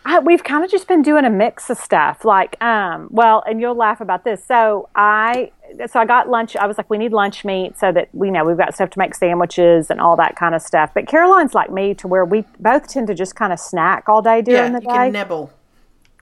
[0.08, 2.24] I, we've kind of just been doing a mix of stuff.
[2.24, 4.44] Like, um, well, and you'll laugh about this.
[4.44, 5.50] So I,
[5.86, 6.56] so I got lunch.
[6.56, 8.98] I was like, we need lunch meat so that we know we've got stuff to
[8.98, 10.90] make sandwiches and all that kind of stuff.
[10.94, 14.22] But Caroline's like me to where we both tend to just kind of snack all
[14.22, 15.52] day during Yeah, the you can nibble.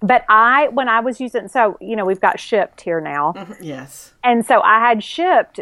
[0.02, 3.32] but I, when I was using, so you know, we've got Shipt here now.
[3.36, 4.12] Mm-hmm, yes.
[4.22, 5.60] And so I had Shipt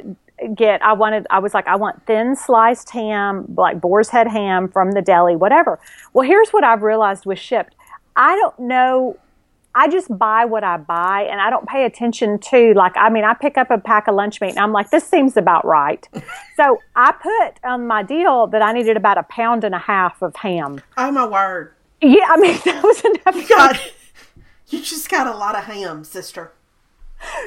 [0.56, 4.66] get I wanted I was like I want thin sliced ham like boar's head ham
[4.68, 5.78] from the deli whatever.
[6.14, 7.74] Well, here's what I've realized with Shipt.
[8.16, 9.16] I don't know
[9.74, 13.24] I just buy what I buy and I don't pay attention to like I mean
[13.24, 16.06] I pick up a pack of lunch meat and I'm like this seems about right.
[16.56, 20.20] so I put on my deal that I needed about a pound and a half
[20.22, 20.80] of ham.
[20.96, 21.74] Oh my word!
[22.00, 23.48] Yeah, I mean that was enough.
[23.48, 23.80] God,
[24.68, 26.52] you just got a lot of ham, sister.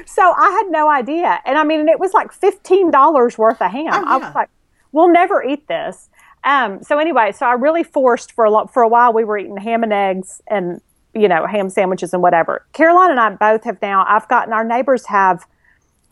[0.05, 1.41] So I had no idea.
[1.45, 3.87] And I mean, and it was like $15 worth of ham.
[3.91, 4.49] Oh, I was like,
[4.91, 6.09] we'll never eat this.
[6.43, 9.37] Um, so anyway, so I really forced for a lot, for a while we were
[9.37, 10.79] eating ham and eggs and,
[11.15, 12.65] you know, ham sandwiches and whatever.
[12.73, 15.45] Caroline and I both have now, I've gotten, our neighbors have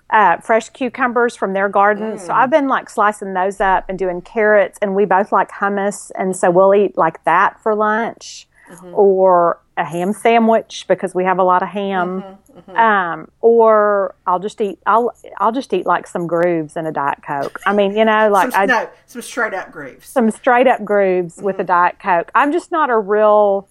[0.10, 2.18] uh, fresh cucumbers from their garden.
[2.18, 2.36] So mm.
[2.36, 6.12] I've been like slicing those up and doing carrots and we both like hummus.
[6.16, 8.94] And so we'll eat like that for lunch mm-hmm.
[8.94, 12.22] or a ham sandwich because we have a lot of ham.
[12.22, 12.60] Mm-hmm.
[12.60, 12.76] Mm-hmm.
[12.78, 17.24] Um, or I'll just eat, I'll, I'll just eat like some grooves and a diet
[17.26, 17.60] Coke.
[17.66, 20.08] I mean, you know, like Some, I, no, some straight up grooves.
[20.08, 22.32] some straight up grooves with a diet coke.
[22.36, 23.68] I'm just not a real.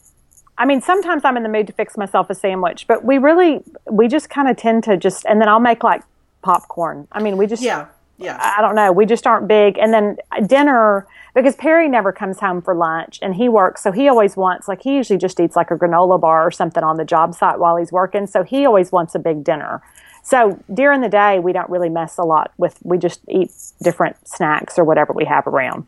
[0.58, 3.62] I mean, sometimes I'm in the mood to fix myself a sandwich, but we really,
[3.90, 6.02] we just kind of tend to just, and then I'll make like
[6.42, 7.08] popcorn.
[7.12, 7.86] I mean, we just, Yeah,
[8.18, 8.38] yeah.
[8.40, 9.78] I don't know, we just aren't big.
[9.78, 13.90] And then uh, dinner, because Perry never comes home for lunch and he works, so
[13.92, 16.96] he always wants, like, he usually just eats like a granola bar or something on
[16.98, 18.26] the job site while he's working.
[18.26, 19.82] So he always wants a big dinner.
[20.22, 23.50] So during the day, we don't really mess a lot with, we just eat
[23.82, 25.86] different snacks or whatever we have around.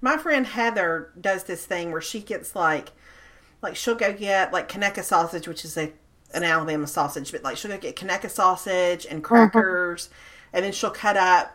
[0.00, 2.92] My friend Heather does this thing where she gets like,
[3.62, 5.92] like she'll go get like Conecuh sausage, which is a
[6.34, 10.10] an Alabama sausage, but like she'll go get Conecuh sausage and crackers,
[10.52, 11.54] and then she'll cut up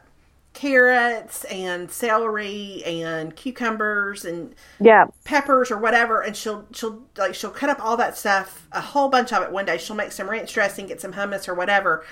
[0.53, 5.05] carrots and celery and cucumbers and Yeah.
[5.23, 9.09] peppers or whatever and she'll she'll like she'll cut up all that stuff a whole
[9.09, 9.79] bunch of it one day.
[9.79, 12.05] She'll make some ranch dressing get some hummus or whatever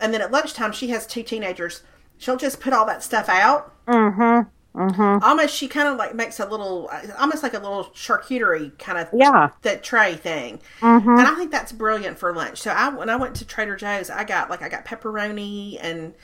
[0.00, 1.82] and then at lunchtime she has two teenagers.
[2.18, 6.38] She'll just put all that stuff out mm-hmm mm-hmm almost she kind of like makes
[6.40, 9.50] a little almost like a little charcuterie kind of Yeah.
[9.62, 13.34] that tray thing and i think that's brilliant for lunch so i when i went
[13.36, 16.14] to trader joe's i got like i got pepperoni and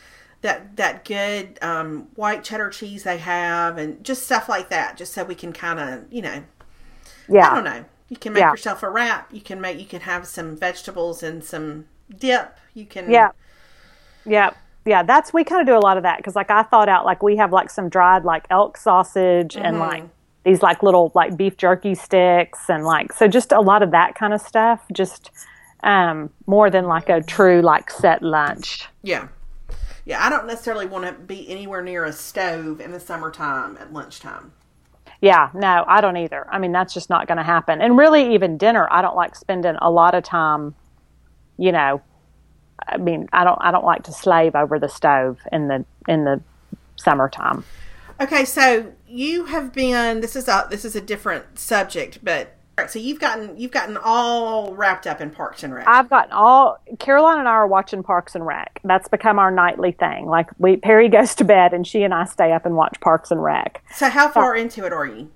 [0.42, 5.12] that that good um, white cheddar cheese they have and just stuff like that just
[5.14, 6.42] so we can kind of you know
[7.28, 7.50] Yeah.
[7.50, 7.84] I don't know.
[8.10, 8.50] You can make Yeah.
[8.50, 9.32] yourself a wrap.
[9.32, 9.78] You can make.
[9.78, 11.86] You can have some vegetables and some
[12.18, 12.58] dip.
[12.74, 13.10] You can.
[13.10, 13.30] Yeah.
[14.26, 14.50] Yeah.
[14.84, 15.02] Yeah.
[15.02, 17.22] That's, we kind of do a lot of that because, like, I thought out, like,
[17.22, 20.04] we have like some dried, like, elk sausage and like
[20.44, 24.14] these, like, little, like, beef jerky sticks and like, so just a lot of that
[24.14, 24.82] kind of stuff.
[24.92, 25.30] Just,
[25.82, 28.86] um, more than like a true, like, set lunch.
[29.02, 29.28] Yeah.
[30.04, 30.24] Yeah.
[30.24, 34.52] I don't necessarily want to be anywhere near a stove in the summertime at lunchtime.
[35.20, 36.46] Yeah, no, I don't either.
[36.50, 37.80] I mean, that's just not going to happen.
[37.80, 40.74] And really, even dinner, I don't like spending a lot of time.
[41.56, 42.02] You know,
[42.86, 46.24] I mean, I don't, I don't like to slave over the stove in the in
[46.24, 46.40] the
[46.96, 47.64] summertime.
[48.20, 50.20] Okay, so you have been.
[50.20, 52.54] This is a this is a different subject, but
[52.88, 55.86] so you've gotten you've gotten all wrapped up in Parks and Rec.
[55.86, 56.78] I've gotten all.
[56.98, 58.80] Caroline and I are watching Parks and Rec.
[58.84, 60.26] That's become our nightly thing.
[60.26, 63.30] Like we, Perry goes to bed, and she and I stay up and watch Parks
[63.30, 63.82] and Rec.
[63.94, 65.30] so how far uh, into it are you?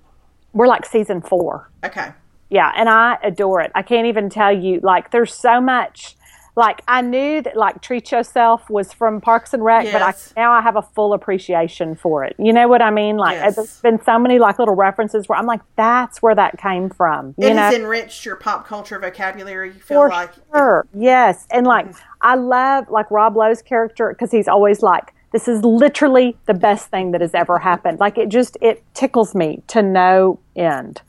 [0.53, 1.69] We're like season four.
[1.83, 2.11] Okay.
[2.49, 3.71] Yeah, and I adore it.
[3.75, 4.79] I can't even tell you.
[4.81, 6.15] Like, there's so much.
[6.59, 10.51] Like, I knew that like Treat Yourself was from Parks and Rec, but I, now
[10.51, 12.35] I have a full appreciation for it.
[12.37, 13.15] You know what I mean?
[13.15, 13.55] Like, uh, Yes.
[13.55, 17.33] there's been so many like little references where I'm like, that's where that came from.
[17.37, 19.69] You It know, has enriched your pop culture vocabulary.
[19.69, 20.85] You feel for like sure.
[20.93, 22.03] Yes, and like mm-hmm.
[22.19, 26.87] I love like Rob Lowe's character because he's always like, this is literally the best
[26.89, 28.01] thing that has ever happened.
[28.01, 31.01] Like, it just it tickles me to no end.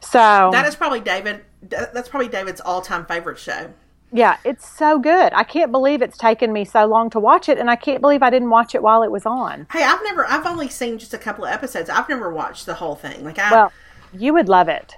[0.00, 1.44] So that is probably David.
[1.68, 3.74] That's probably David's all-time favorite show.
[4.12, 5.32] Yeah, it's so good.
[5.34, 8.22] I can't believe it's taken me so long to watch it, and I can't believe
[8.22, 9.66] I didn't watch it while it was on.
[9.72, 10.24] Hey, I've never.
[10.26, 11.90] I've only seen just a couple of episodes.
[11.90, 13.24] I've never watched the whole thing.
[13.24, 13.72] Like I, Well,
[14.12, 14.94] you would love it.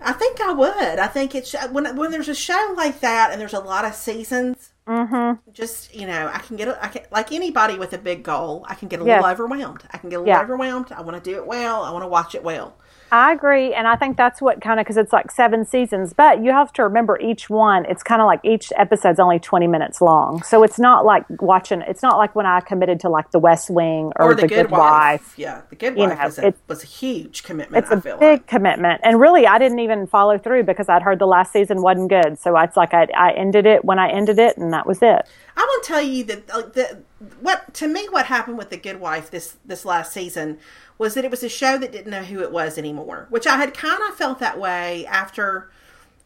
[0.00, 0.98] I think I would.
[0.98, 3.94] I think it's when when there's a show like that and there's a lot of
[3.94, 4.70] seasons.
[4.86, 5.52] Mm-hmm.
[5.52, 6.68] Just you know, I can get.
[6.68, 8.64] a- I can like anybody with a big goal.
[8.68, 9.22] I can get a Yes.
[9.22, 9.82] little overwhelmed.
[9.92, 10.42] I can get a little Yeah.
[10.42, 10.90] overwhelmed.
[10.92, 11.82] I want to do it well.
[11.84, 12.76] I want to watch it well.
[13.12, 16.42] I agree, and I think that's what kind of because it's like seven seasons, but
[16.42, 17.84] you have to remember each one.
[17.84, 21.82] It's kind of like each episode's only twenty minutes long, so it's not like watching.
[21.82, 24.70] It's not like when I committed to like The West Wing or, Or the, Good,
[24.70, 25.34] wife.
[25.36, 27.84] Yeah, the Good You Wife know, was, a, it's- was a huge commitment.
[27.84, 28.46] It's I a big like.
[28.46, 32.08] commitment, and really, I didn't even follow through because I'd heard the last season wasn't
[32.08, 32.38] good.
[32.40, 35.28] So it's like I, I ended it when I ended it, and that was it.
[35.54, 37.02] I will tell you that like, the
[37.40, 40.58] what to me what happened with the Good Wife this this last season
[41.02, 43.56] was that it was a show that didn't know who it was anymore, which I
[43.56, 45.70] had kind of felt that way after.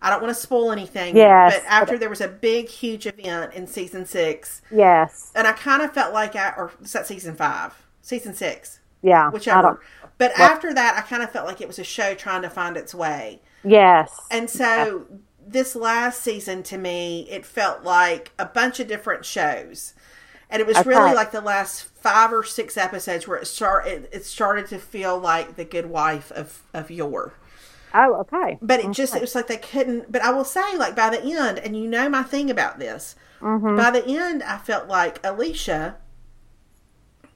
[0.03, 1.55] I don't want to spoil anything, Yes.
[1.55, 5.83] but after there was a big, huge event in season six, Yes, and I kind
[5.83, 9.81] of felt like I, or was that season five, season six, yeah, I don't- whichever.
[10.19, 12.77] But after that, I kind of felt like it was a show trying to find
[12.77, 13.41] its way.
[13.65, 14.11] Yes.
[14.31, 15.07] And so
[15.47, 19.95] this last season to me, it felt like a bunch of different shows.
[20.49, 20.89] And it was Okay.
[20.89, 24.79] really like the last five or six episodes where it start it, it started to
[24.79, 27.35] feel like the good wife of of yore.
[27.95, 28.59] oh, okay.
[28.63, 31.23] But it just it was like they couldn't but I will say like by the
[31.23, 33.77] end, and you know my thing about this, Mm-hmm.
[33.77, 35.97] by the end I felt like Alicia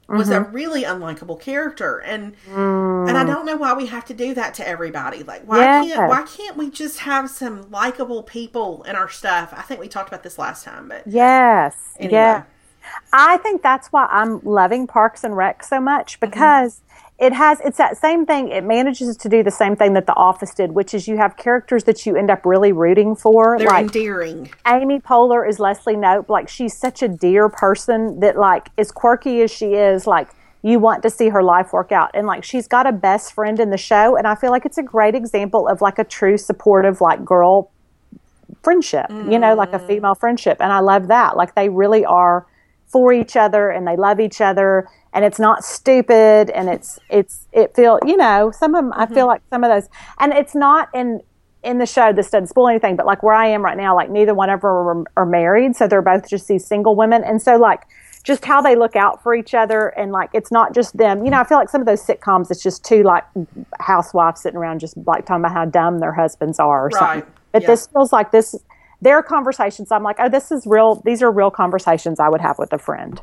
[0.07, 0.51] was a Mm-hmm.
[0.53, 3.07] really unlikable character and Mm.
[3.09, 5.23] and I don't know why we have to do that to everybody.
[5.23, 9.53] Like why can't why can't we just have some likable people in our stuff?
[9.55, 11.75] I think we talked about this last time, but Yes.
[11.99, 12.13] Anyway.
[12.13, 12.43] Yeah.
[13.13, 16.29] I think that's why I'm loving Parks and Rec so much Mm-hmm.
[16.31, 16.81] because
[17.19, 18.49] it has it's that same thing.
[18.49, 21.37] It manages to do the same thing that The Office did, which is you have
[21.37, 23.57] characters that you end up really rooting for.
[23.59, 24.49] they're like endearing.
[24.65, 26.29] Amy Poehler is Leslie Knope.
[26.29, 30.29] Like she's such a dear person that like as quirky as she is, like
[30.63, 32.09] you want to see her life work out.
[32.15, 34.79] And like she's got a best friend in the show, and I feel like it's
[34.79, 37.69] a great example of like a true supportive like girl
[38.63, 40.57] friendship, you know, like a female friendship.
[40.59, 41.37] And I love that.
[41.37, 42.45] Like they really are
[42.91, 44.87] for each other and they love each other.
[45.13, 49.05] And it's not stupid and it's it's it feel you know some of them i
[49.05, 49.27] feel mm-hmm.
[49.27, 51.19] like some of those and it's not in
[51.63, 54.09] in the show this doesn't spoil anything but like where i am right now like
[54.09, 57.25] neither one of them are, are married so they're both just these single women.
[57.25, 57.81] And so like
[58.23, 61.25] just how they look out for each other and like it's not just them.
[61.25, 63.25] You know i feel like some of those sitcoms it's just two like
[63.81, 66.99] housewives sitting around just like talking about how dumb their husbands are or Right.
[66.99, 67.31] something.
[67.51, 67.67] But Yeah.
[67.67, 68.55] this feels like this
[69.01, 72.57] their conversations i'm like oh this is real these are real conversations i would have
[72.59, 73.21] with a friend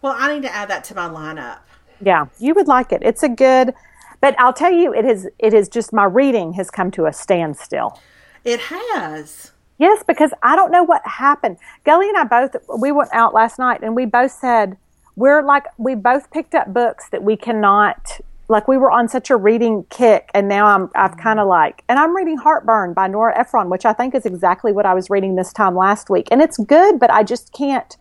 [0.00, 1.58] Well, I need to add that to my lineup.
[2.00, 3.02] Yeah, you would like it.
[3.02, 3.74] It's a good,
[4.20, 5.26] but I'll tell you, it is.
[5.40, 7.98] It is just my reading has come to a standstill.
[8.44, 9.50] It has.
[9.78, 11.56] Yes, because I don't know what happened.
[11.84, 14.76] Gully and I both we went out last night and we both said
[15.16, 19.30] we're like we both picked up books that we cannot like we were on such
[19.30, 21.20] a reading kick and now I'm I've mm-hmm.
[21.20, 24.72] kind of like and I'm reading Heartburn by Nora Ephron, which I think is exactly
[24.72, 26.28] what I was reading this time last week.
[26.30, 27.96] And it's good, but I just can't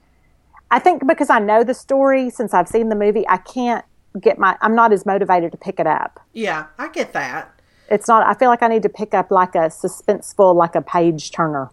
[0.72, 3.86] I think because I know the story since I've seen the movie, I can't
[4.20, 6.20] get my I'm not as motivated to pick it up.
[6.34, 7.54] Yeah, I get that.
[7.90, 10.82] It's not I feel like I need to pick up like a suspenseful like a
[10.82, 11.70] page turner.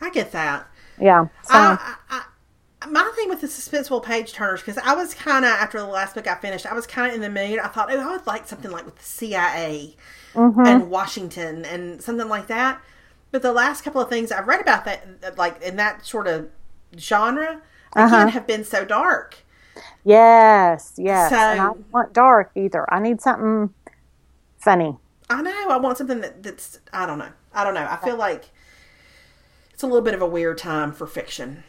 [0.00, 0.66] I get that.
[0.98, 1.26] Yeah.
[1.44, 2.22] So I, I, I,
[2.90, 6.14] my thing with the suspenseful page turners, because I was kind of, after the last
[6.14, 7.58] book I finished, I was kind of in the mood.
[7.58, 9.96] I thought, oh, I would like something like with the CIA
[10.34, 10.60] mm-hmm.
[10.60, 12.80] and Washington and something like that.
[13.30, 16.50] But the last couple of things I've read about that, like in that sort of
[16.98, 18.26] genre, again, uh-huh.
[18.28, 19.36] have been so dark.
[20.04, 21.30] Yes, yes.
[21.30, 22.92] So- and I don't want dark either.
[22.92, 23.74] I need something
[24.58, 24.96] funny.
[25.28, 25.68] I know.
[25.70, 27.30] I want something that, that's, I don't know.
[27.52, 27.86] I don't know.
[27.88, 28.50] I feel like
[29.72, 31.64] it's a little bit of a weird time for fiction.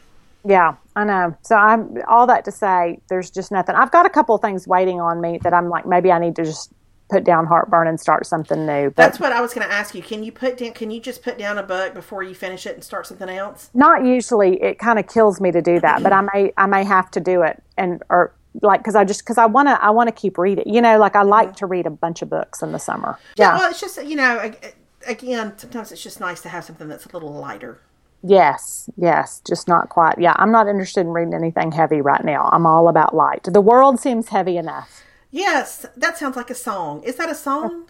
[0.46, 1.36] Yeah, I know.
[1.42, 3.76] So I'm all that to say there's just nothing.
[3.76, 6.36] I've got a couple of things waiting on me that I'm like maybe I need
[6.36, 6.72] to just
[7.10, 8.90] put down heartburn and start something new.
[8.90, 10.02] But That's what I was going to ask you.
[10.02, 12.74] Can you put down, can you just put down a book before you finish it
[12.74, 13.70] and start something else?
[13.74, 16.84] not usually it kind of kills me to do that, but I may I may
[16.84, 19.90] have to do it and or like cuz I just cuz I want to I
[19.90, 20.68] want to keep reading.
[20.68, 23.18] You know, like I like to read a bunch of books in the summer.
[23.36, 23.58] Yeah.
[23.58, 24.52] Well, it's just, you know,
[25.06, 27.80] again, sometimes it's just nice to have something that's a little lighter.
[28.24, 30.20] Yes, yes, just not quite.
[30.20, 32.50] Yeah, I'm not interested in reading anything heavy right now.
[32.52, 33.44] I'm all about light.
[33.44, 35.04] The world seems heavy enough.
[35.32, 37.04] Yes, that sounds like a song.
[37.04, 37.88] Is that a song?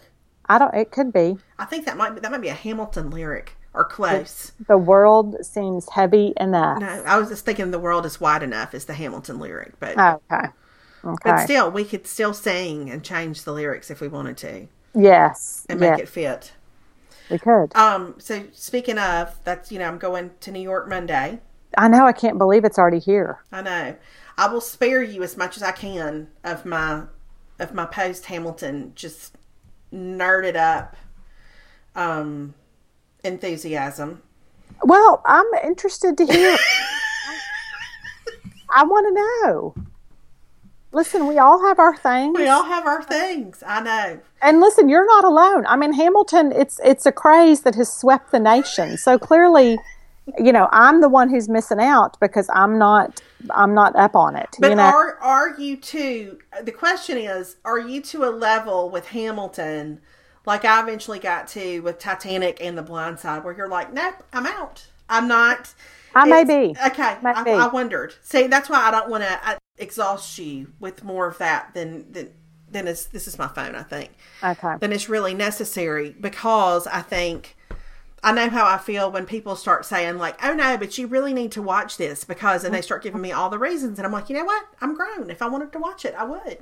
[0.48, 0.74] I don't.
[0.74, 1.38] It could be.
[1.58, 4.52] I think that might be, that might be a Hamilton lyric or close.
[4.66, 6.80] The world seems heavy enough.
[6.80, 9.98] No, I was just thinking the world is wide enough is the Hamilton lyric, but
[9.98, 10.48] oh, Okay.
[11.04, 11.30] Okay.
[11.30, 15.64] but still, we could still sing and change the lyrics if we wanted to yes.
[15.68, 16.52] and make yes, it fit.
[17.30, 17.74] We could.
[17.74, 21.40] Um, so speaking of, that's you know, I'm going to New York Monday.
[21.76, 22.06] I know.
[22.06, 23.40] I can't believe it's already here.
[23.52, 23.96] I know.
[24.38, 27.04] I will spare you as much as I can of my
[27.58, 29.36] of my post Hamilton just
[29.92, 30.96] nerded up
[31.94, 32.54] um
[33.24, 34.22] enthusiasm.
[34.82, 36.56] Well, I'm interested to hear.
[38.70, 39.74] I want to know.
[40.96, 42.38] Listen, we all have our things.
[42.38, 43.62] We all have our things.
[43.66, 44.18] I know.
[44.40, 45.66] And listen, you're not alone.
[45.66, 48.96] I mean, Hamilton, it's it's a craze that has swept the nation.
[48.96, 49.78] So clearly,
[50.38, 54.36] you know, I'm the one who's missing out because I'm not I'm not up on
[54.36, 54.48] it.
[54.58, 58.88] But you know, are are you to the question is, are you to a level
[58.88, 60.00] with Hamilton
[60.46, 64.22] like I eventually got to with Titanic and The Blind Side where you're like, Nope,
[64.32, 64.86] I'm out.
[65.10, 65.74] I'm not
[66.14, 66.74] I may be.
[66.86, 67.50] Okay, May I, be.
[67.50, 68.14] I wondered.
[68.22, 72.32] See, that's why I don't want to exhaust you with more of that than than
[72.70, 73.74] than is this is my phone.
[73.74, 74.10] I think
[74.42, 74.74] Okay.
[74.80, 77.56] Then it's really necessary because I think
[78.22, 81.32] I know how I feel when people start saying like, "Oh no, but you really
[81.32, 84.12] need to watch this," because and they start giving me all the reasons, and I'm
[84.12, 84.64] like, you know what?
[84.80, 85.30] I'm grown.
[85.30, 86.58] If I wanted to watch it, I would.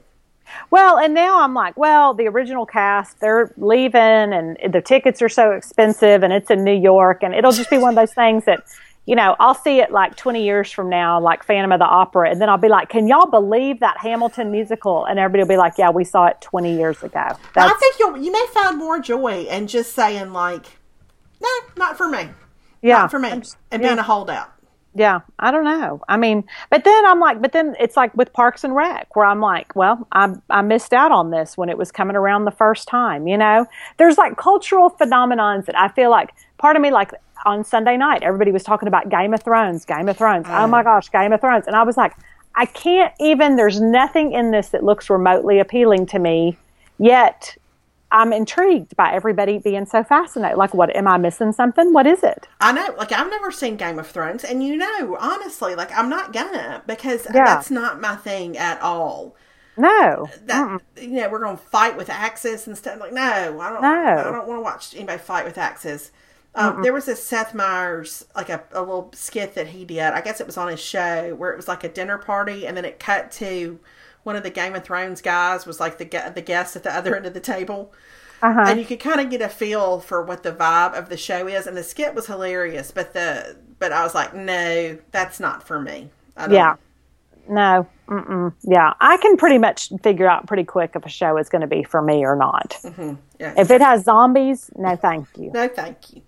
[0.70, 5.28] Well, and now I'm like, well, the original cast, they're leaving and the tickets are
[5.28, 8.44] so expensive and it's in New York and it'll just be one of those things
[8.44, 8.64] that,
[9.06, 12.30] you know, I'll see it like 20 years from now, like Phantom of the Opera.
[12.30, 15.04] And then I'll be like, can y'all believe that Hamilton musical?
[15.04, 17.36] And everybody will be like, yeah, we saw it 20 years ago.
[17.56, 20.64] I think you'll you may find more joy in just saying like,
[21.42, 22.30] no, not for me,
[22.80, 23.88] yeah, not for me, just- and yeah.
[23.88, 24.50] being a holdout.
[24.96, 26.00] Yeah, I don't know.
[26.08, 29.26] I mean, but then I'm like, but then it's like with Parks and Rec, where
[29.26, 32.52] I'm like, well, I I missed out on this when it was coming around the
[32.52, 33.26] first time.
[33.26, 33.66] You know,
[33.98, 37.10] there's like cultural phenomenons that I feel like part of me, like
[37.44, 40.46] on Sunday night, everybody was talking about Game of Thrones, Game of Thrones.
[40.48, 40.84] Oh my mm.
[40.84, 42.14] gosh, Game of Thrones, and I was like,
[42.54, 43.56] I can't even.
[43.56, 46.56] There's nothing in this that looks remotely appealing to me,
[46.98, 47.56] yet.
[48.12, 50.56] I'm intrigued by everybody being so fascinated.
[50.56, 51.92] Like, what am I missing something?
[51.92, 52.46] What is it?
[52.60, 56.08] I know, like I've never seen Game of Thrones, and you know, honestly, like I'm
[56.08, 57.44] not gonna because Yeah.
[57.44, 59.34] that's not my thing at all.
[59.76, 63.00] No, That you know, we're gonna fight with axes and stuff.
[63.00, 63.82] Like, no, I don't.
[63.82, 64.16] No.
[64.18, 66.12] I don't want to watch anybody fight with axes.
[66.56, 69.98] Um, there was a Seth Meyers, like a, a little skit that he did.
[70.00, 72.76] I guess it was on his show where it was like a dinner party, and
[72.76, 73.80] then it cut to
[74.22, 77.16] one of the Game of Thrones guys was like the the guest at the other
[77.16, 77.92] end of the table.
[78.42, 78.64] Uh-huh.
[78.66, 81.46] and you could kind of get a feel for what the vibe of the show
[81.46, 81.66] is.
[81.66, 85.80] And the skit was hilarious, but the but I was like, no, that's not for
[85.80, 86.10] me.
[86.36, 86.76] I don't- Yeah.
[87.48, 87.86] No.
[88.08, 88.52] Mm-mm.
[88.62, 88.92] Yeah.
[89.00, 91.84] I can pretty much figure out pretty quick if a show is going to be
[91.84, 92.76] for me or not.
[93.40, 93.54] yeah.
[93.56, 95.50] If it has zombies, no, thank you.
[95.52, 96.22] no, thank you.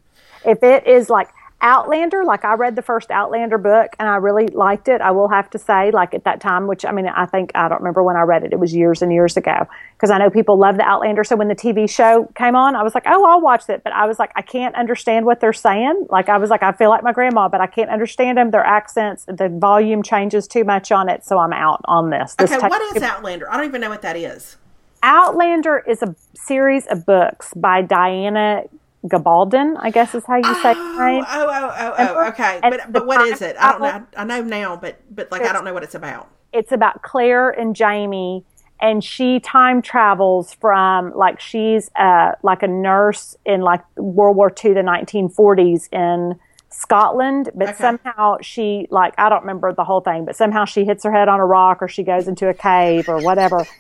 [0.46, 1.28] If it is like
[1.62, 5.00] Outlander, like I read the first Outlander book and I really liked it.
[5.00, 7.68] I will have to say, like at that time, which I mean, I think I
[7.68, 8.52] don't remember when I read it.
[8.52, 9.66] It was years and years ago
[9.96, 11.24] because I know people love the Outlander.
[11.24, 13.82] So when the TV show came on, I was like, oh, I'll watch it.
[13.82, 16.08] But I was like, I can't understand what they're saying.
[16.10, 18.50] Like I was like, I feel like my grandma, but I can't understand them.
[18.50, 21.24] Their accents, the volume changes too much on it.
[21.24, 22.34] So I'm out on this.
[22.34, 23.50] this okay, what is Outlander?
[23.50, 24.58] I don't even know what that is.
[25.02, 28.64] Outlander is a series of books by Diana
[29.08, 31.24] Gabaldon, I guess is how you say oh, it.
[31.28, 32.58] Oh, oh, oh, oh, okay.
[32.62, 33.56] But but what is it?
[33.58, 34.06] I don't know.
[34.16, 36.30] I know now, but but like I don't know what it's about.
[36.52, 38.44] It's about Claire and Jamie,
[38.80, 44.52] and she time travels from like she's uh like a nurse in like World War
[44.64, 46.38] II, the 1940s in
[46.70, 47.78] Scotland, but okay.
[47.78, 51.28] somehow she like I don't remember the whole thing, but somehow she hits her head
[51.28, 53.66] on a rock or she goes into a cave or whatever.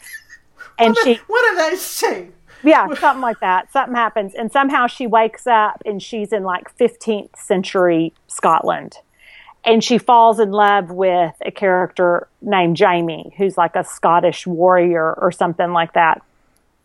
[0.78, 2.32] And one she of, one of those two
[2.64, 3.72] yeah, something like that.
[3.72, 8.98] Something happens, and somehow she wakes up and she's in like 15th century Scotland.
[9.64, 15.12] And she falls in love with a character named Jamie, who's like a Scottish warrior
[15.14, 16.22] or something like that.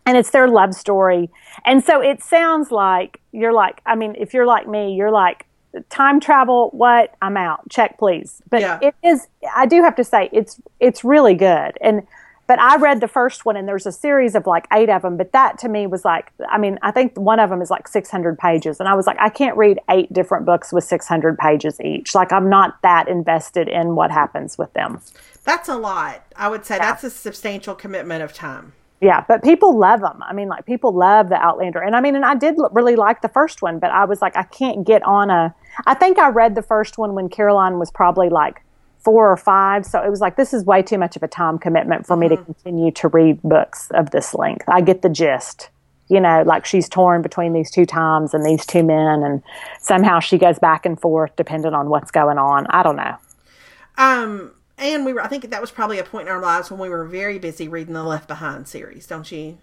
[0.07, 1.29] And it's their love story.
[1.63, 5.45] And so it sounds like you're like, I mean, if you're like me, you're like,
[5.89, 7.13] time travel, what?
[7.21, 7.69] I'm out.
[7.69, 8.41] Check, please.
[8.49, 8.79] But yeah.
[8.81, 11.77] it is, I do have to say, it's, it's really good.
[11.81, 12.07] And,
[12.51, 15.15] but I read the first one and there's a series of like eight of them.
[15.15, 17.87] But that to me was like, I mean, I think one of them is like
[17.87, 18.81] 600 pages.
[18.81, 22.13] And I was like, I can't read eight different books with 600 pages each.
[22.13, 24.99] Like, I'm not that invested in what happens with them.
[25.45, 26.25] That's a lot.
[26.35, 26.91] I would say yeah.
[26.91, 28.73] that's a substantial commitment of time.
[28.99, 30.21] Yeah, but people love them.
[30.21, 33.21] I mean, like people love the Outlander, and I mean, and I did really like
[33.21, 35.55] the first one, but I was like, I can't get on a.
[35.87, 38.61] I think I read the first one when Caroline was probably like
[39.03, 39.85] four or five.
[39.85, 42.21] So it was like, this is way too much of a time commitment for mm-hmm.
[42.21, 42.53] me to mm-hmm.
[42.53, 44.65] continue to read books of this length.
[44.67, 45.69] I get the gist.
[46.07, 49.41] You know, like she's torn between these two times and these two men, and
[49.79, 52.67] somehow she goes back and forth depending on what's going on.
[52.67, 53.15] I don't know.
[53.97, 56.81] Um, and we were, I think that was probably a point in our lives when
[56.81, 59.59] we were very busy reading the Left Behind series, don't you?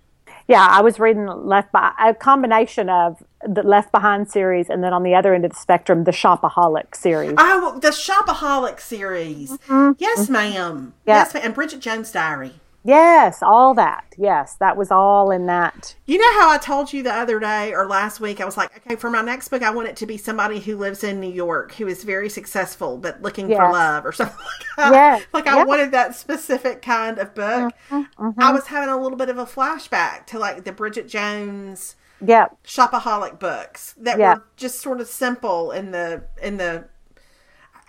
[0.49, 4.95] Yeah, I was reading Left by a combination of the Left Behind series, and then
[4.95, 7.35] on the other end of the spectrum, the Shopaholic series.
[7.37, 9.53] Oh, the Shopaholic series.
[9.53, 9.93] Mm-hmm.
[9.99, 10.33] Yes, mm-hmm.
[10.33, 10.95] ma'am.
[11.07, 11.43] Yes, ma'am.
[11.45, 12.55] And Bridget Jones' Diary.
[12.89, 14.15] Yes, all that.
[14.17, 15.95] Yes, that was all in that.
[16.07, 18.75] You know how I told you the other day or last week, I was like,
[18.79, 21.31] okay, for my next book, I want it to be somebody who lives in New
[21.31, 23.59] York who is very successful but looking yes.
[23.59, 24.93] for love or something like that.
[24.93, 25.27] Yes.
[25.35, 25.67] like I yes.
[25.67, 27.75] wanted that specific kind of book.
[27.91, 28.41] Mm-hmm, mm-hmm.
[28.41, 32.57] I was having a little bit of a flashback to like the Bridget Jones yep.
[32.65, 34.39] shopaholic books that yep.
[34.39, 36.87] were just sort of simple in the in the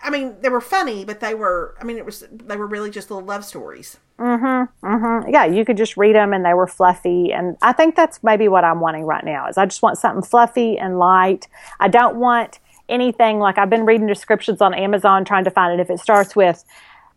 [0.02, 2.90] I mean, they were funny, but they were I mean, it was they were really
[2.90, 3.96] just little love stories.
[4.20, 4.86] Mm-hmm.
[4.86, 5.30] Mm-hmm.
[5.30, 7.32] Yeah, you could just read them and they were fluffy.
[7.32, 10.22] And I think that's maybe what I'm wanting right now is I just want something
[10.22, 11.48] fluffy and light.
[11.80, 12.58] I don't want
[12.90, 15.82] anything like I've been reading descriptions on Amazon trying to find it.
[15.82, 16.64] If it starts with,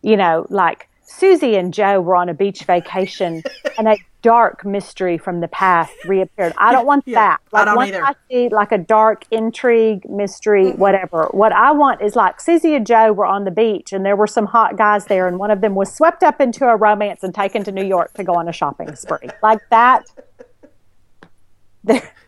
[0.00, 3.42] you know, like Susie and Joe were on a beach vacation
[3.78, 6.54] and a dark mystery from the past reappeared.
[6.56, 7.40] I don't want yeah, that.
[7.52, 8.04] Like I don't once either.
[8.04, 10.80] I see like a dark intrigue, mystery, mm-hmm.
[10.80, 11.28] whatever.
[11.32, 14.26] What I want is like Susie and Joe were on the beach and there were
[14.26, 17.34] some hot guys there and one of them was swept up into a romance and
[17.34, 19.28] taken to New York to go on a shopping spree.
[19.42, 20.06] Like that.
[21.84, 22.12] There.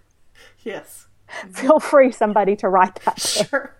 [0.62, 1.06] Yes.
[1.52, 3.20] Feel free somebody to write that.
[3.20, 3.76] Sure.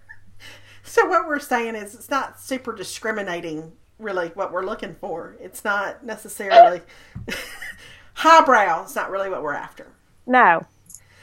[0.84, 5.36] So what we're saying is it's not super discriminating really what we're looking for.
[5.40, 6.82] It's not necessarily
[8.14, 8.82] highbrow.
[8.82, 9.86] It's not really what we're after.
[10.26, 10.61] No.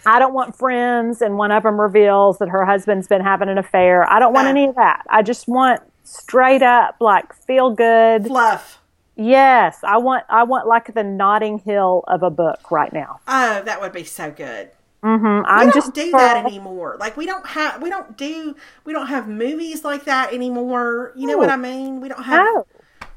[0.05, 3.57] I don't want friends and one of them reveals that her husband's been having an
[3.57, 4.09] affair.
[4.09, 4.51] I don't want no.
[4.51, 5.03] any of that.
[5.09, 8.81] I just want straight up like feel good fluff.
[9.15, 13.19] Yes, I want I want like the Notting Hill of a book right now.
[13.27, 14.71] Oh, that would be so good.
[15.03, 15.45] Mm-hmm.
[15.45, 16.95] I'm we don't just do that anymore.
[16.97, 21.11] Like we don't have we don't do we don't have movies like that anymore.
[21.15, 21.99] You know what I mean?
[21.99, 22.45] We don't have.
[22.45, 22.65] No.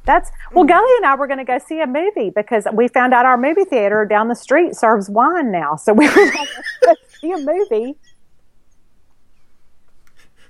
[0.05, 0.65] That's well.
[0.65, 0.69] Mm.
[0.69, 3.37] Gully and I were going to go see a movie because we found out our
[3.37, 5.77] movie theater down the street serves wine now.
[5.77, 6.47] So we were going
[6.83, 7.97] to see a movie.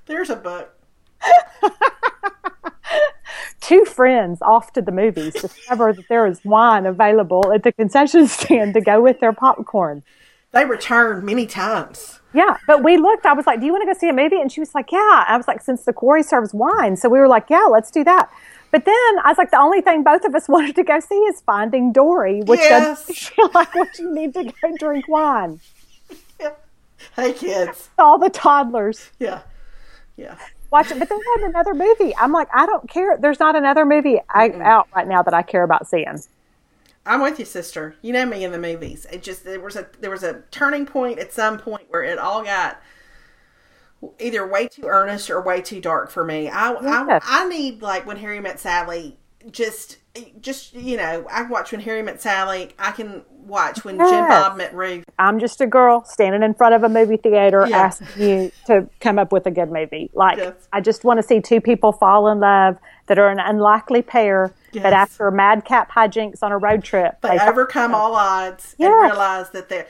[0.06, 0.72] There's a book.
[3.60, 8.26] Two friends off to the movies discover that there is wine available at the concession
[8.28, 10.04] stand to go with their popcorn.
[10.52, 12.20] They returned many times.
[12.32, 13.26] Yeah, but we looked.
[13.26, 14.92] I was like, "Do you want to go see a movie?" And she was like,
[14.92, 17.90] "Yeah." I was like, "Since the quarry serves wine, so we were like, yeah, let's
[17.90, 18.30] do that."
[18.70, 21.14] But then I was like, the only thing both of us wanted to go see
[21.14, 23.06] is Finding Dory, which yes.
[23.06, 25.60] doesn't feel like what you need to go drink wine.
[26.40, 26.50] Yeah.
[27.14, 27.90] Hey, kids.
[27.98, 29.10] All the toddlers.
[29.18, 29.42] Yeah.
[30.16, 30.36] Yeah.
[30.70, 30.98] Watch it.
[30.98, 32.16] But they had another movie.
[32.16, 33.18] I'm like, I don't care.
[33.18, 36.20] There's not another movie I, out right now that I care about seeing.
[37.06, 37.94] I'm with you, sister.
[38.02, 39.06] You know me in the movies.
[39.12, 42.18] It just there was a there was a turning point at some point where it
[42.18, 42.82] all got
[44.18, 46.48] either way too earnest or way too dark for me.
[46.48, 47.22] I Yes.
[47.24, 49.18] I, I need like when Harry met Sally.
[49.50, 49.98] Just
[50.40, 52.74] just you know, I watch when Harry met Sally.
[52.78, 55.04] I can watch when Jim Bob met Ruth.
[55.18, 57.78] I'm just a girl standing in front of a movie theater Yeah.
[57.78, 60.10] asking you to come up with a good movie.
[60.14, 60.54] Like, Yes.
[60.72, 62.76] I just want to see two people fall in love
[63.06, 64.82] that are an unlikely pair, Yes.
[64.82, 69.50] but after madcap hijinks on a road trip, They they overcome all odds and realize
[69.50, 69.86] that they're.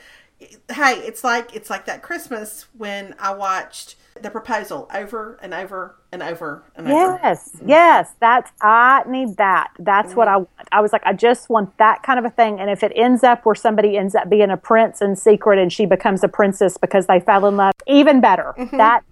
[0.71, 5.97] Hey, it's like it's like that Christmas when I watched the proposal over and over
[6.13, 7.21] and over and over.
[7.23, 7.69] Yes, mm-hmm.
[7.69, 9.71] yes, that's I need that.
[9.79, 10.35] That's what mm-hmm.
[10.35, 10.69] I want.
[10.73, 12.61] I was like, I just want that kind of a thing.
[12.61, 15.73] And if it ends up where somebody ends up being a prince in secret and
[15.73, 18.55] she becomes a princess because they fell in love, even better.
[18.59, 18.77] Mm-hmm.
[18.77, 19.05] That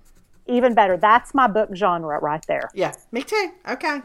[0.46, 0.96] even better.
[0.96, 2.70] That's my book genre right there.
[2.74, 3.52] Yeah, me too.
[3.68, 4.00] Okay.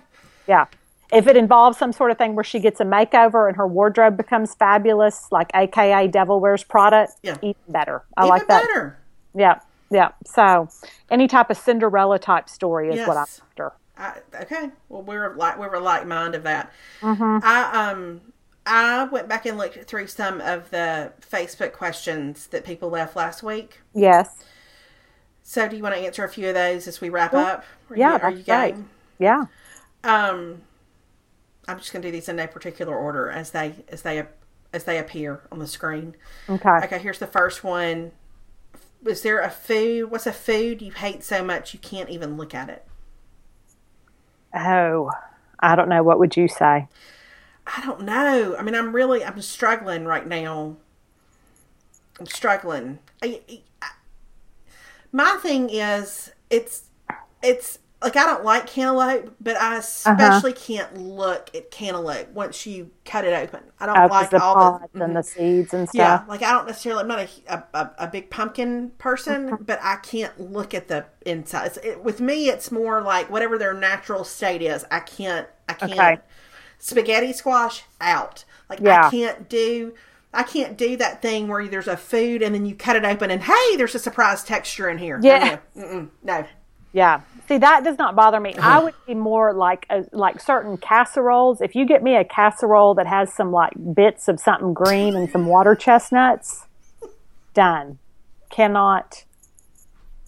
[0.48, 0.66] Yeah.
[1.12, 4.16] If it involves some sort of thing where she gets a makeover and her wardrobe
[4.16, 7.36] becomes fabulous, like AKA Devil Wears Prada, Yeah.
[7.42, 8.04] even better.
[8.16, 8.62] I Even like that.
[8.62, 9.00] better.
[9.36, 9.60] Yeah.
[9.92, 10.10] Yeah.
[10.26, 10.70] So
[11.10, 13.74] any type of Cinderella type story is what I'm after.
[13.98, 14.70] I, okay.
[14.88, 16.72] Well, we're like we're a like mind of that.
[17.02, 17.40] Mm-hmm.
[17.44, 18.22] I um
[18.66, 23.42] I went back and looked through some of the Facebook questions that people left last
[23.44, 23.82] week.
[23.94, 24.46] Yes.
[25.42, 27.66] So, do you want to answer a few of those as we wrap up?
[27.90, 28.90] Are Yeah, you, are you game?
[29.18, 29.46] Yeah.
[30.04, 30.62] Um,
[31.68, 34.24] I'm just going to do these in no particular order as they as they
[34.72, 36.16] as they appear on the screen.
[36.48, 36.70] Okay.
[36.84, 38.12] Okay, here's the first one.
[39.06, 40.12] Is there a food?
[40.12, 42.86] What's a food you hate so much you can't even look at it?
[44.54, 45.12] Oh,
[45.60, 46.04] I don't know.
[46.04, 46.88] What would you say?
[47.66, 48.56] I don't know.
[48.58, 50.78] I mean, I'm really I'm struggling right now.
[52.20, 53.00] I'm struggling.
[53.22, 53.42] I,
[53.82, 53.92] I,
[55.12, 56.84] my thing is it's
[57.42, 62.92] it's like I don't like cantaloupe, but I especially can't look at cantaloupe once you
[63.04, 63.62] cut it open.
[63.80, 66.66] I don't Oh, like the all the and the seeds and yeah, like I don't
[66.66, 67.02] necessarily.
[67.02, 69.64] I'm not a a, a, big pumpkin person, Mm-hmm.
[69.64, 71.78] but I can't look at the inside.
[71.84, 74.86] It, with me, it's more like whatever their natural state is.
[74.92, 75.48] I can't.
[75.68, 75.92] I can't.
[75.94, 76.20] Okay.
[76.78, 78.46] Spaghetti squash out.
[78.70, 79.08] Like Yeah.
[79.08, 79.94] I can't do.
[80.34, 83.32] I can't do that thing where there's a food and then you cut it open
[83.32, 85.20] and hey, there's a surprise texture in here.
[85.22, 85.58] Yeah.
[85.76, 86.46] No, no.
[86.94, 87.22] Yeah.
[87.48, 88.54] See, that does not bother me.
[88.54, 88.68] Uh-huh.
[88.68, 91.62] I would be more like a, like certain casseroles.
[91.62, 95.30] If you get me a casserole that has some like bits of something green and
[95.32, 96.66] some water chestnuts,
[97.54, 98.00] done.
[98.50, 99.26] Cannot.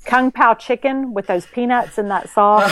[0.05, 2.71] Kung Pao chicken with those peanuts and that sauce.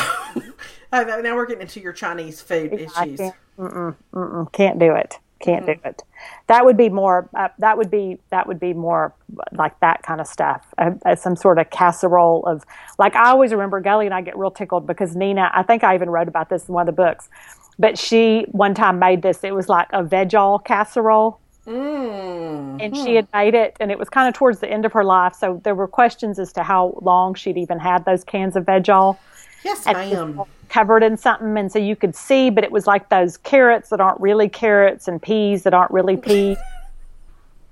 [0.92, 3.18] Oh, now we're getting into your Chinese food issues.
[3.18, 5.20] can't, mm-mm, mm-mm, can't do it.
[5.40, 6.04] Can't do it.
[6.48, 7.30] That would be more.
[7.34, 8.20] Uh, that would be.
[8.30, 9.14] That would be more
[9.54, 10.66] like that kind of stuff.
[10.78, 12.66] Uh, uh, some sort of casserole of
[12.98, 13.16] like.
[13.16, 15.50] I always remember Gully and I get real tickled because Nina.
[15.54, 17.30] I think I even wrote about this in one of the books.
[17.78, 19.44] But she one time made this.
[19.44, 22.84] It was like a veg-all casserole Mm.
[22.84, 25.04] and she had made it and it was kind of towards the end of her
[25.04, 28.66] life so there were questions as to how long she'd even had those cans of
[28.66, 29.20] veg-all
[29.64, 30.46] Yes, and it was ma'am.
[30.70, 34.00] Covered in something and so you could see but it was like those carrots that
[34.00, 36.58] aren't really carrots and peas that aren't really peas.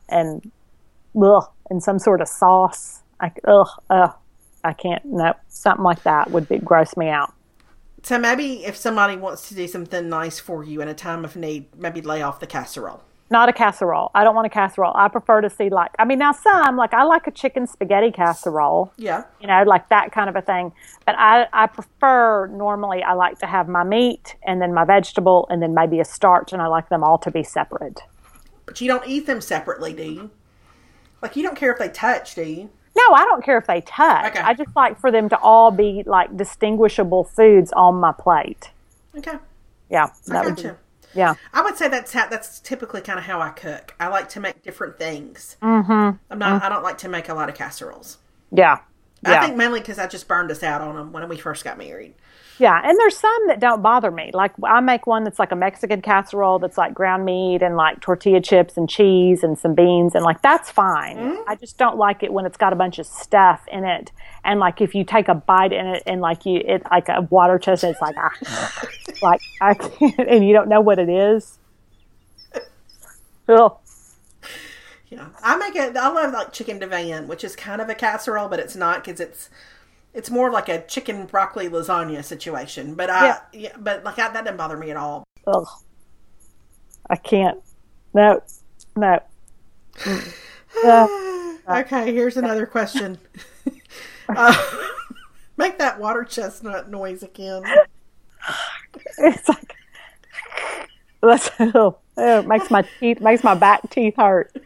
[0.09, 0.53] And
[1.21, 3.01] ugh, and some sort of sauce.
[3.19, 4.13] I, ugh, ugh,
[4.63, 7.33] I can't no something like that would be gross me out.
[8.03, 11.35] So maybe if somebody wants to do something nice for you in a time of
[11.35, 13.03] need, maybe lay off the casserole.
[13.29, 16.19] Not a casserole I don't want a casserole I prefer to see like I mean
[16.19, 19.23] now some like I like a chicken spaghetti casserole Yeah.
[19.41, 20.71] you know, like that kind of a thing.
[21.05, 25.47] But I, I prefer normally I like to have my meat and then my vegetable
[25.49, 28.01] and then maybe a starch, and I like them all to be separate.
[28.65, 30.31] But you don't eat them separately, do you?
[31.21, 32.69] Like you don't care if they touch, do you?
[32.95, 34.31] No, I don't care if they touch.
[34.31, 34.39] Okay.
[34.39, 38.71] I just like for them to all be like distinguishable foods on my plate.
[39.17, 39.37] Okay.
[39.89, 40.69] Yeah, I that would be.
[41.17, 43.95] Yeah, I would say that's how, that's typically kind of how I cook.
[43.99, 45.57] I like to make different things.
[45.61, 46.17] Mm-hmm.
[46.29, 46.61] I'm not.
[46.63, 48.19] I don't like to make a lot of casseroles.
[48.51, 48.79] yeah,
[49.23, 49.41] yeah.
[49.41, 51.77] I think mainly because I just burned us out on them when we first got
[51.77, 52.13] married.
[52.59, 54.31] Yeah, and there's some that don't bother me.
[54.33, 58.01] Like I make one that's like a Mexican casserole that's like ground meat and like
[58.01, 61.37] tortilla chips and cheese and some beans and like that's fine.
[61.47, 64.11] I just don't like it when it's got a bunch of stuff in it
[64.43, 67.21] and like if you take a bite in it and like you it like a
[67.29, 68.83] water chestnut it's like ah,
[69.21, 71.59] like I can't and you don't know what it is.
[73.49, 73.77] Ugh.
[75.09, 75.95] Yeah, I make it.
[75.95, 79.21] I love like chicken divan, which is kind of a casserole, but it's not because
[79.21, 79.49] it's
[80.17, 82.95] it's more like a chicken broccoli lasagna situation.
[82.95, 83.39] But I, Yeah.
[83.53, 85.23] yeah, but like I, that doesn't bother me at all.
[85.45, 85.67] Ugh.
[87.07, 87.59] I can't.
[88.13, 88.41] No.
[88.95, 89.19] No.
[91.69, 93.17] Okay, here's another question.
[94.29, 94.79] uh,
[95.57, 97.61] make that water chestnut noise again.
[99.17, 99.75] It's like
[101.21, 104.55] that's oh, it makes my teeth makes my back teeth hurt.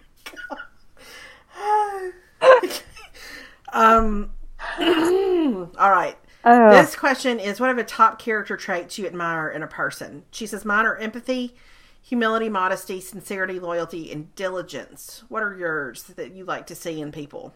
[3.74, 4.32] Um,
[4.80, 6.18] All right.
[6.44, 6.72] Oh.
[6.72, 10.24] This question is what are the top character traits you admire in a person?
[10.32, 11.56] She says mine are empathy,
[12.02, 15.24] humility, modesty, sincerity, loyalty, and diligence.
[15.30, 17.54] What are yours that you like to see in people?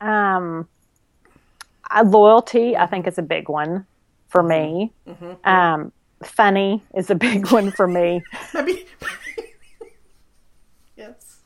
[0.00, 0.68] Um,
[1.90, 3.86] uh, loyalty, I think, is a big one
[4.28, 4.92] for me.
[5.44, 5.92] Um,
[6.24, 8.22] funny is a big one for me.
[8.54, 8.86] Maybe.
[10.96, 11.40] yes.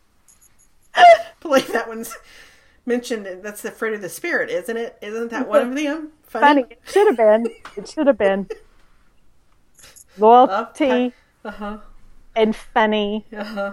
[1.40, 2.16] believe that one's
[2.86, 3.26] mentioned.
[3.42, 4.96] That's the fruit of the spirit, isn't it?
[5.02, 6.12] Isn't that one of them?
[6.26, 7.46] Funny, it should have been.
[7.76, 8.48] It should have been.
[10.18, 11.12] Loyalty
[11.44, 11.78] Uh huh.
[12.34, 13.26] and funny.
[13.36, 13.72] Uh huh.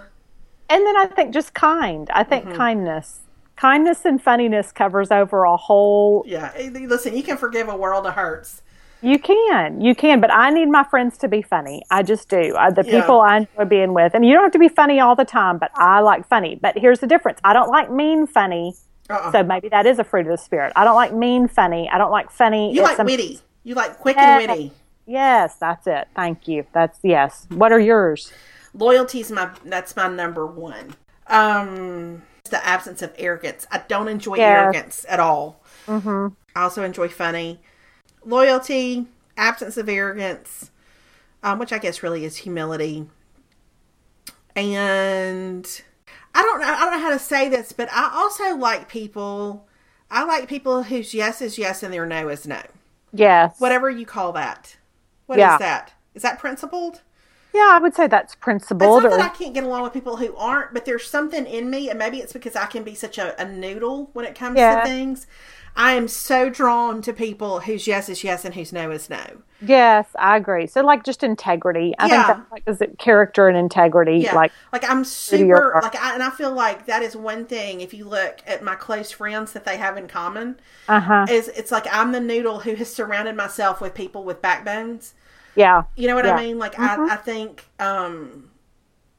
[0.69, 2.09] And then I think just kind.
[2.13, 2.57] I think Mm-hmm.
[2.57, 3.19] kindness.
[3.55, 6.23] Kindness and funniness covers over a whole.
[6.27, 6.51] Yeah.
[6.71, 8.61] Listen, you can forgive a world of hurts.
[9.01, 11.83] You can, you can, but I need my friends to be funny.
[11.91, 12.55] I just do.
[12.57, 13.01] I, the Yeah.
[13.01, 15.57] people I enjoy being with, and you don't have to be funny all the time,
[15.57, 16.55] but I like funny.
[16.61, 18.75] But here's the difference: I don't like mean funny.
[19.09, 19.31] Uh-uh.
[19.31, 20.73] So maybe that is a fruit of the spirit.
[20.75, 21.89] I don't like mean funny.
[21.89, 22.73] I don't like funny.
[22.73, 23.39] You like witty.
[23.63, 24.39] You like quick Yeah.
[24.39, 24.71] and witty.
[25.05, 26.07] Yes, that's it.
[26.15, 26.65] Thank you.
[26.73, 27.45] That's yes.
[27.49, 28.31] What are yours?
[28.73, 30.95] Loyalty's my that's my number one.
[31.27, 33.67] Um, it's the absence of arrogance.
[33.71, 34.61] I don't enjoy Yeah.
[34.63, 35.61] arrogance at all.
[35.87, 36.33] Mm-hmm.
[36.55, 37.59] I also enjoy funny.
[38.25, 40.71] Loyalty, absence of arrogance,
[41.43, 43.07] um, which I guess really is humility.
[44.55, 45.81] And
[46.35, 46.67] I don't know.
[46.67, 49.67] I don't know how to say this, but I also like people.
[50.09, 52.61] I like people whose yes is yes and their no is no.
[53.11, 53.59] Yes.
[53.59, 54.77] Whatever you call that.
[55.25, 55.57] What is Yeah.
[55.57, 55.93] that?
[56.13, 57.01] Is that principled?
[57.53, 59.03] Yeah, I would say that's It's principled.
[59.03, 61.89] not that I can't get along with people who aren't, but there's something in me,
[61.89, 64.81] and maybe it's because I can be such a, a noodle when it comes Yeah.
[64.81, 65.27] to things.
[65.75, 69.43] I am so drawn to people whose yes is yes and whose no is no.
[69.59, 70.67] yes, I agree.
[70.67, 71.93] So like just integrity.
[71.99, 72.09] I Yeah.
[72.09, 74.27] think that's like is it character and integrity.
[74.27, 77.81] Yeah, Like like I'm super like, I, and I feel like that is one thing.
[77.81, 81.27] If you look at my close friends that they have in common, uh huh.
[81.27, 85.15] is it's like I'm the noodle who has surrounded myself with people with backbones.
[85.55, 85.83] Yeah.
[85.95, 86.33] You know what Yeah.
[86.35, 86.59] I mean?
[86.59, 88.51] Like I, I think um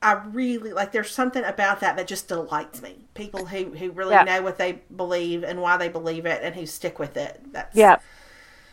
[0.05, 3.07] I really like there's something about that that just delights me.
[3.15, 4.25] People who who really Yeah.
[4.25, 7.41] know what they believe and why they believe it and who stick with it.
[7.53, 7.97] That's Yeah.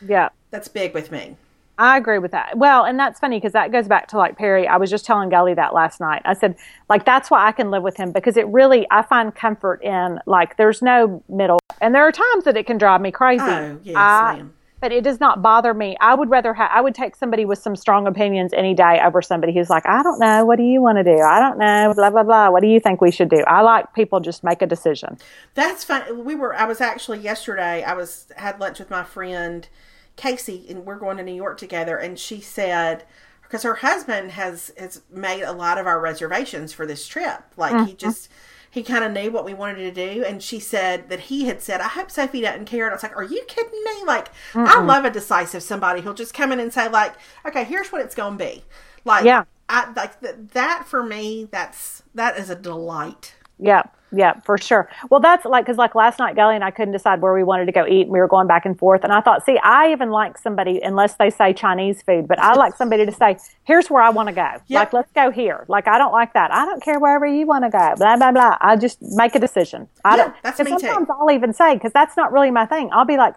[0.05, 0.29] Yeah.
[0.51, 1.38] that's big with me.
[1.77, 2.57] I agree with that.
[2.57, 4.67] Well, and that's funny because that goes back to like Perry.
[4.67, 6.21] I was just telling Gully that last night.
[6.25, 6.55] I said,
[6.89, 10.19] like, that's why I can live with him because it really, I find comfort in
[10.27, 11.59] like, there's no middle.
[11.79, 13.43] And there are times that it can drive me crazy.
[13.47, 14.53] Oh, yes, I- ma'am.
[14.82, 15.95] But it does not bother me.
[16.01, 19.21] I would rather have, I would take somebody with some strong opinions any day over
[19.21, 20.43] somebody who's like, I don't know.
[20.43, 21.19] What do you want to do?
[21.21, 21.93] I don't know.
[21.95, 22.49] Blah, blah, blah.
[22.49, 23.43] What do you think we should do?
[23.47, 25.19] I like people just make a decision.
[25.53, 26.25] That's fun.
[26.25, 29.67] We were I was actually yesterday I was had lunch with my friend
[30.15, 33.05] Casey and we're going to New York together and she said
[33.43, 37.43] because her husband has has made a lot of our reservations for this trip.
[37.55, 37.97] Like he mm-hmm.
[37.97, 38.29] just
[38.72, 41.61] he kind of knew what we wanted to do and she said that he had
[41.61, 42.86] said I hope Sophie doesn't care.
[42.86, 44.03] And I was like are you kidding me?
[44.05, 47.13] Like I love a decisive somebody who'll just come in and say like
[47.45, 48.63] okay here's what it's going to be.
[49.05, 49.43] Like Yeah.
[49.69, 53.36] I like th- that for me that's that is a delight.
[53.59, 54.89] Yeah, yeah, for sure.
[55.09, 57.66] Well, that's like because like last night, Gully and I couldn't decide where we wanted
[57.66, 59.03] to go eat, and we were going back and forth.
[59.03, 62.53] And I thought, see, I even like somebody unless they say Chinese food, but I
[62.55, 65.66] like somebody to say, "Here's where I want to go." Like, let's go here.
[65.68, 66.51] Like, I don't like that.
[66.53, 67.93] I don't care wherever you want to go.
[67.97, 68.57] Blah blah blah.
[68.62, 69.88] I just make a decision.
[70.03, 70.36] I Yeah, don't.
[70.43, 70.80] that's me too.
[70.80, 72.89] sometimes I'll even say because that's not really my thing.
[72.91, 73.36] I'll be like.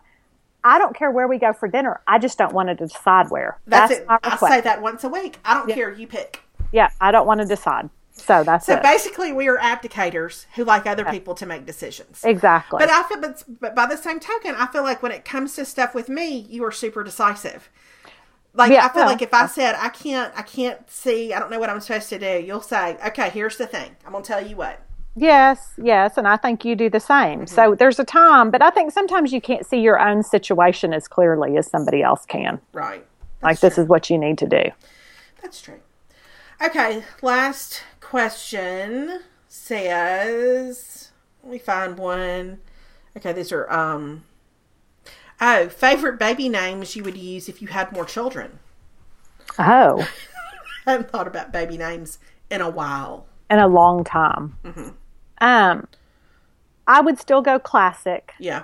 [0.66, 2.01] I don't care where we go for dinner.
[2.07, 3.59] I just don't want to decide where.
[3.66, 4.07] That's, That's, it.
[4.49, 5.37] I say that once a week.
[5.45, 5.93] I don't care.
[5.93, 6.41] You pick.
[6.72, 7.91] Yeah, I don't want to decide.
[8.17, 8.83] So that's So it.
[8.83, 12.21] basically, we are abdicators who like other people to make decisions.
[12.25, 12.79] exactly.
[12.79, 15.55] But I feel, but, but by the same token, I feel like when it comes
[15.57, 17.69] to stuff with me, you are super decisive.
[18.55, 21.41] Like Yeah, I feel well, like if I said I can't, I can't see, I
[21.41, 22.41] don't know what I'm supposed to do.
[22.47, 23.97] You'll say, okay, here's the thing.
[24.07, 24.81] I'm gonna tell you what.
[25.17, 27.41] Yes, yes, and I think you do the same.
[27.41, 27.47] Mm-hmm.
[27.55, 31.09] So there's a time, but I think sometimes you can't see your own situation as
[31.09, 32.61] clearly as somebody else can.
[32.73, 33.05] Right.
[33.43, 34.62] Like this is what you need to do.
[35.43, 35.81] That's true.
[36.65, 41.11] Okay, last question says
[41.43, 42.61] let me find one.
[43.17, 44.25] Okay, these are um
[45.43, 48.61] oh, favorite baby names you would use if you had more children.
[49.59, 50.09] Oh,
[50.87, 52.19] I haven't thought about baby names
[52.51, 53.27] in a while.
[53.51, 54.57] in a long time.
[54.65, 54.89] Mm-hmm.
[55.43, 55.87] Um,
[56.87, 58.33] I would still go classic.
[58.39, 58.62] Yeah.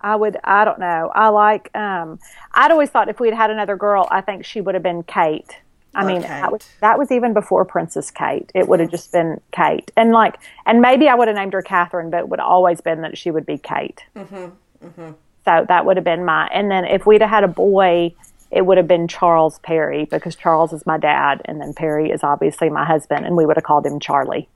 [0.00, 0.36] I would.
[0.44, 1.10] I don't know.
[1.14, 1.74] I like.
[1.74, 2.20] Um,
[2.52, 5.56] I'd always thought if we'd had another girl, I think she would have been Kate.
[5.94, 8.50] I mean, that was, that was even before Princess Kate.
[8.54, 10.36] It would have just been Kate, and like,
[10.66, 13.16] and maybe I would have named her Catherine, but it would have always been that
[13.16, 14.04] she would be Kate.
[14.16, 14.86] Mm-hmm.
[14.86, 15.12] Mm-hmm.
[15.44, 16.48] So that would have been my.
[16.48, 18.14] And then if we'd have had a boy,
[18.50, 22.22] it would have been Charles Perry because Charles is my dad, and then Perry is
[22.22, 24.48] obviously my husband, and we would have called him Charlie.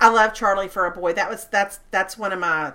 [0.00, 1.12] I love Charlie for a boy.
[1.12, 2.72] That was that's that's one of my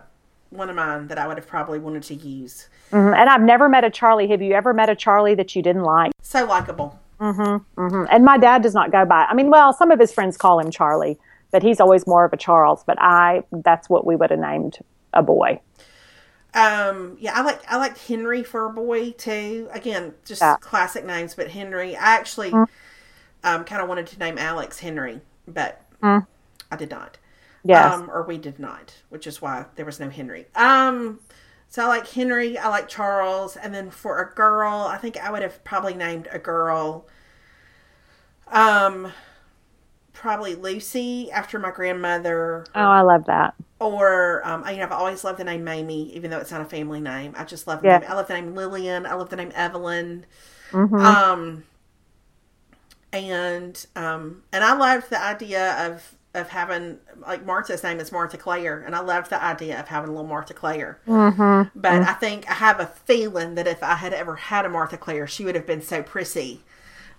[0.51, 2.67] one of mine that I would have probably wanted to use.
[2.91, 4.27] hmm And I've never met a Charlie.
[4.27, 6.11] Have you ever met a Charlie that you didn't like?
[6.21, 6.99] So likable.
[7.19, 7.63] Mhm.
[7.77, 8.03] mm-hmm.
[8.11, 9.25] And my dad does not go by.
[9.25, 11.17] I mean, well, some of his friends call him Charlie,
[11.51, 12.83] but he's always more of a Charles.
[12.85, 14.77] But I, that's what we would have named
[15.13, 15.59] a boy.
[16.53, 19.67] Um, yeah, I like I like Henry for a boy too.
[19.73, 20.55] Again, just Yeah.
[20.61, 21.95] classic names, but Henry.
[21.97, 27.17] I actually um, kind of wanted to name Alex Henry, but I did not.
[27.63, 27.93] Yes.
[27.93, 30.45] Um, or we did not, which is why there was no Henry.
[30.55, 31.19] Um,
[31.75, 35.29] so I like Henry, I like Charles, and then for a girl, I think I
[35.29, 37.05] would have probably named a girl,
[38.47, 39.11] um,
[40.13, 43.55] probably Lucy after my grandmother, oh, I love that.
[43.79, 46.61] or um, I, you know, I've always loved the name Mamie, even though it's not
[46.61, 47.33] a family name.
[47.37, 47.97] I just love the Yeah.
[47.99, 48.05] name.
[48.07, 49.05] I love the name Lillian.
[49.05, 50.25] I love the name Evelyn.
[50.71, 50.95] Mm-hmm.
[51.05, 51.63] Um,
[53.13, 58.37] and um, and I loved the idea of of having like Martha's name is Martha
[58.37, 60.99] Claire, and I loved the idea of having a little Martha Claire.
[61.07, 61.79] Mm-hmm.
[61.79, 64.97] But I think I have a feeling that if I had ever had a Martha
[64.97, 66.61] Claire, she would have been so prissy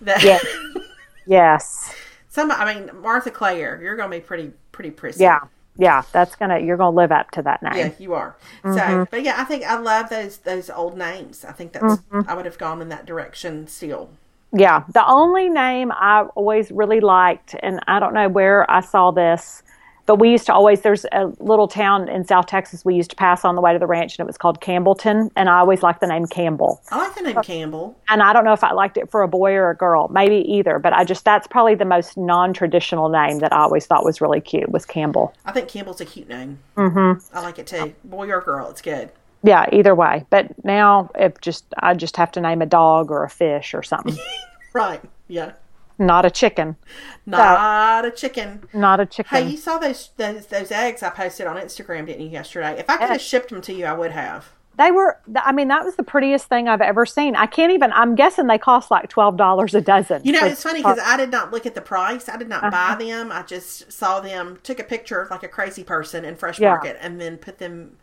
[0.01, 0.39] that Yeah.
[1.27, 1.93] Yes.
[2.29, 2.53] some.
[2.53, 5.25] I mean, Martha Claire, you're going to be pretty pretty prissy.
[5.25, 5.41] Yeah.
[5.77, 6.03] Yeah.
[6.13, 6.59] That's gonna.
[6.61, 7.77] You're gonna live up to that name.
[7.77, 8.37] Yeah, you are.
[8.65, 8.77] Mm-hmm.
[8.77, 11.45] So, but yeah, I think I love those those old names.
[11.45, 14.11] I think that's I would have gone in that direction still.
[14.59, 19.11] Yeah, the only name I always really liked, and I don't know where I saw
[19.11, 19.63] this,
[20.07, 23.17] but we used to always, there's a little town in South Texas we used to
[23.17, 25.83] pass on the way to the ranch, and it was called Campbellton, and I always
[25.83, 26.81] liked the name Campbell.
[26.91, 27.99] I like the name Campbell.
[28.09, 30.37] And I don't know if I liked it for a boy or a girl, maybe
[30.51, 34.05] either, but I just, that's probably the most non traditional name that I always thought
[34.05, 35.35] was really cute was Campbell.
[35.45, 36.61] I think Campbell's a cute name.
[36.77, 37.37] Mm-hmm.
[37.37, 37.93] I like it too.
[38.05, 39.11] Boy or girl, it's good.
[39.47, 40.25] Yeah, either way.
[40.31, 43.83] But now, if just, I just have to name a dog or a fish or
[43.83, 44.17] something,
[44.73, 45.01] Right.
[45.29, 45.53] Yeah.
[45.99, 46.77] not a chicken,
[47.25, 48.65] Not a chicken.
[48.75, 49.37] not a chicken.
[49.45, 52.79] Hey, you saw those, those those eggs I posted on Instagram, didn't you, yesterday?
[52.79, 54.53] If I could have shipped them to you, I would have.
[54.79, 57.35] They were, I mean, that was the prettiest thing I've ever seen.
[57.35, 60.21] I can't even, I'm guessing they cost like $12 a dozen.
[60.23, 62.29] You know, it's funny because I did not look at the price.
[62.29, 62.97] I did not buy Uh-huh.
[62.97, 63.33] them.
[63.33, 66.73] I just saw them, took a picture like a crazy person in Fresh Yeah.
[66.73, 67.97] Market, and then put them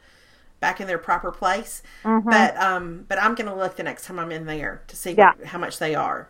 [0.64, 1.84] back in their proper place.
[2.06, 2.30] Mm-hmm.
[2.30, 5.34] But um, but I'm gonna look the next time I'm in there to see Yeah.
[5.44, 6.30] how much they are.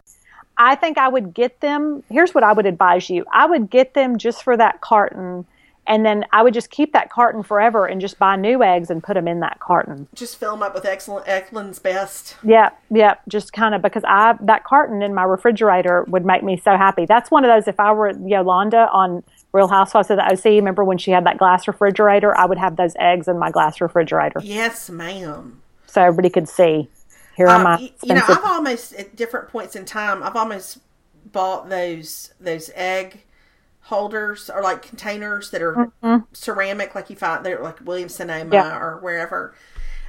[0.58, 2.04] I think I would get them.
[2.10, 5.46] Here's what I would advise you I would get them just for that carton.
[5.86, 9.04] And then I would just keep that carton forever and just buy new eggs and
[9.04, 10.08] put them in that carton.
[10.16, 12.38] Just fill them up with excellent Eggland's best.
[12.42, 16.56] Yeah, yeah, just kind of because I that carton in my refrigerator would make me
[16.58, 17.06] so happy.
[17.06, 17.68] That's one of those.
[17.68, 19.24] If I were Yolanda on
[19.54, 22.36] Real Housewives of the OC, remember when she had that glass refrigerator?
[22.36, 25.62] I would have those eggs in my glass refrigerator Yes, ma'am.
[25.86, 26.90] so everybody could see.
[27.38, 30.36] Here are Um, my y- you know, I've almost at different points in time, I've
[30.36, 30.80] almost
[31.32, 33.24] bought those those egg
[33.88, 35.92] holders or like containers that are
[36.34, 38.78] ceramic, like you find they're like Williams Sonoma Yeah.
[38.78, 39.54] or wherever.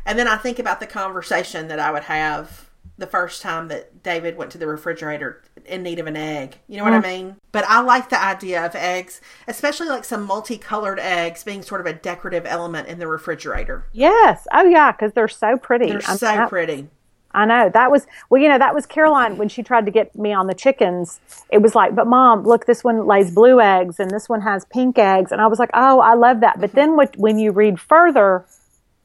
[0.07, 4.03] And then I think about the conversation that I would have the first time that
[4.03, 6.59] David went to the refrigerator in need of an egg.
[6.69, 7.03] You know what I mm.
[7.03, 7.37] mean?
[7.53, 11.87] But I like the idea of eggs, especially like some multicolored eggs being sort of
[11.87, 13.87] a decorative element in the refrigerator.
[13.93, 14.47] Yes.
[14.53, 15.89] Oh, yeah, because they're so pretty.
[15.89, 16.89] They're I'm- so I- pretty.
[17.37, 20.17] I know that was well, you know, that was Caroline when she tried to get
[20.17, 21.21] me on the chickens.
[21.51, 24.65] It was like, but mom, look, this one lays blue eggs and this one has
[24.67, 26.61] pink eggs, and I was like, oh, I love that.
[26.61, 26.77] But mm-hmm.
[26.77, 28.47] then what, when you read further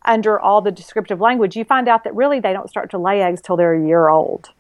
[0.06, 3.22] under all the descriptive language, you find out that really they don't start to lay
[3.22, 4.52] eggs till they're a year old.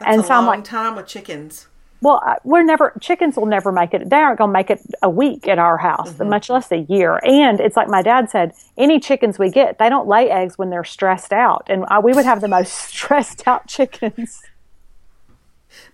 [0.00, 1.68] And It's a so I'm like, time with chickens.
[2.00, 4.10] well, uh, we're never chickens will never make it.
[4.10, 7.18] They aren't going to make it a week at our house, much less a year.
[7.24, 10.70] And it's like my dad said, any chickens we get, they don't lay eggs when
[10.70, 14.42] they're stressed out, and uh, we would have the most stressed out chickens.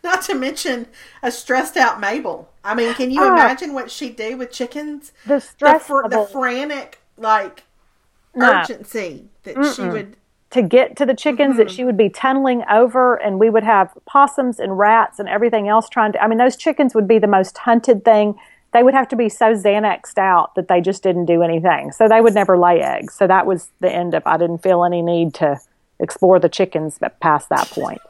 [0.03, 0.86] Not to mention
[1.22, 2.51] a stressed out Mabel.
[2.64, 3.32] I mean, can you Oh.
[3.32, 5.12] imagine what she'd do with chickens?
[5.26, 7.64] The The, stress fr- the frantic, like,
[8.34, 8.61] No.
[8.61, 10.16] urgency that she would.
[10.51, 11.59] To get to the chickens Mm-hmm.
[11.59, 15.68] that she would be tunneling over and we would have possums and rats and everything
[15.68, 18.34] else trying to I mean those chickens would be the most hunted thing.
[18.72, 21.90] They would have to be so Xanaxed out that they just didn't do anything.
[21.92, 23.14] So they would never lay eggs.
[23.14, 25.59] So that was the end of I didn't feel any need to
[25.98, 28.01] explore the chickens past that point.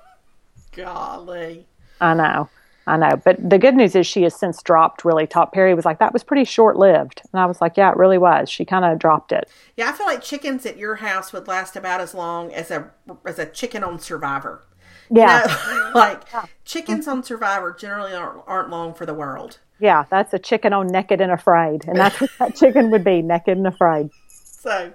[0.72, 1.66] Golly.
[2.00, 2.48] I know.
[2.90, 3.16] I know.
[3.24, 5.52] But the good news is she has since dropped really top.
[5.52, 7.22] Perry was like, that was pretty short lived.
[7.32, 8.50] And I was like, yeah, it really was.
[8.50, 9.48] She kind of dropped it.
[9.76, 12.90] Yeah, I feel like chickens at your house would last about as long as a
[13.24, 14.64] as a chicken on Survivor.
[15.08, 15.44] Yeah.
[15.68, 16.22] No, like
[16.64, 19.58] chickens on Survivor generally aren't, aren't long for the world.
[19.78, 20.04] Yeah.
[20.10, 21.86] That's a chicken on naked and afraid.
[21.86, 24.10] And that's what that chicken would be naked and afraid.
[24.62, 24.92] So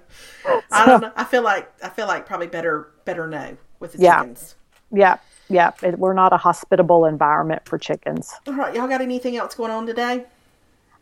[0.70, 1.12] I don't know.
[1.16, 4.20] I feel like I feel like probably better better no with the Yeah.
[4.20, 4.54] chickens.
[4.92, 5.16] Yeah,
[5.48, 5.72] yeah.
[5.82, 8.32] It, we're not a hospitable environment for chickens.
[8.46, 10.26] All right, y'all got anything else going on today?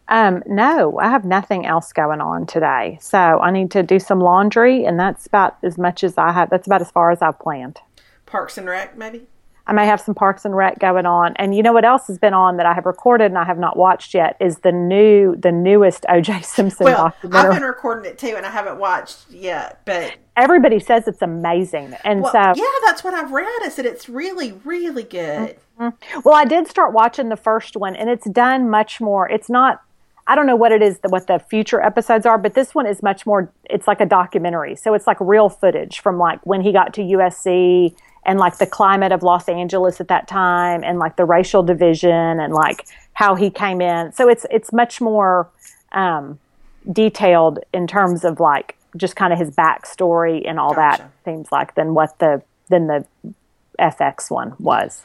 [0.09, 2.99] Um, no, I have nothing else going on today.
[3.01, 6.51] So I need to do some laundry, and that's about as much as I have.
[6.51, 7.80] That's about as far as I've planned.
[8.26, 9.26] Parks and Rec, maybe.
[9.66, 12.18] I may have some Parks and Rec going on, and you know what else has
[12.18, 15.36] been on that I have recorded and I have not watched yet is the new,
[15.36, 16.42] the newest O.J.
[16.42, 17.49] Simpson Well, documentary.
[17.49, 19.80] I've been recording it too, and I haven't watched yet.
[19.86, 23.62] But Everybody says it's amazing, and well, so yeah, that's what I've read.
[23.64, 25.57] Is that it's really, really good.
[25.78, 29.28] Well, I did start watching the first one, and it's done much more.
[29.28, 29.82] It's not.
[30.26, 33.03] I don't know what it is, what the future episodes are, but this one is
[33.03, 33.53] much more.
[33.64, 37.03] It's like a documentary, so it's like real footage from like when he got to
[37.03, 37.95] USC
[38.26, 42.41] and like the climate of Los Angeles at that time, and like the racial division
[42.41, 44.12] and like how he came in.
[44.12, 45.49] So it's it's much more
[45.93, 46.41] um,
[46.91, 51.03] detailed in terms of like just kind of his backstory and all Gotcha.
[51.03, 51.11] that.
[51.24, 53.05] Seems like than what the than the
[53.78, 55.03] FX one was.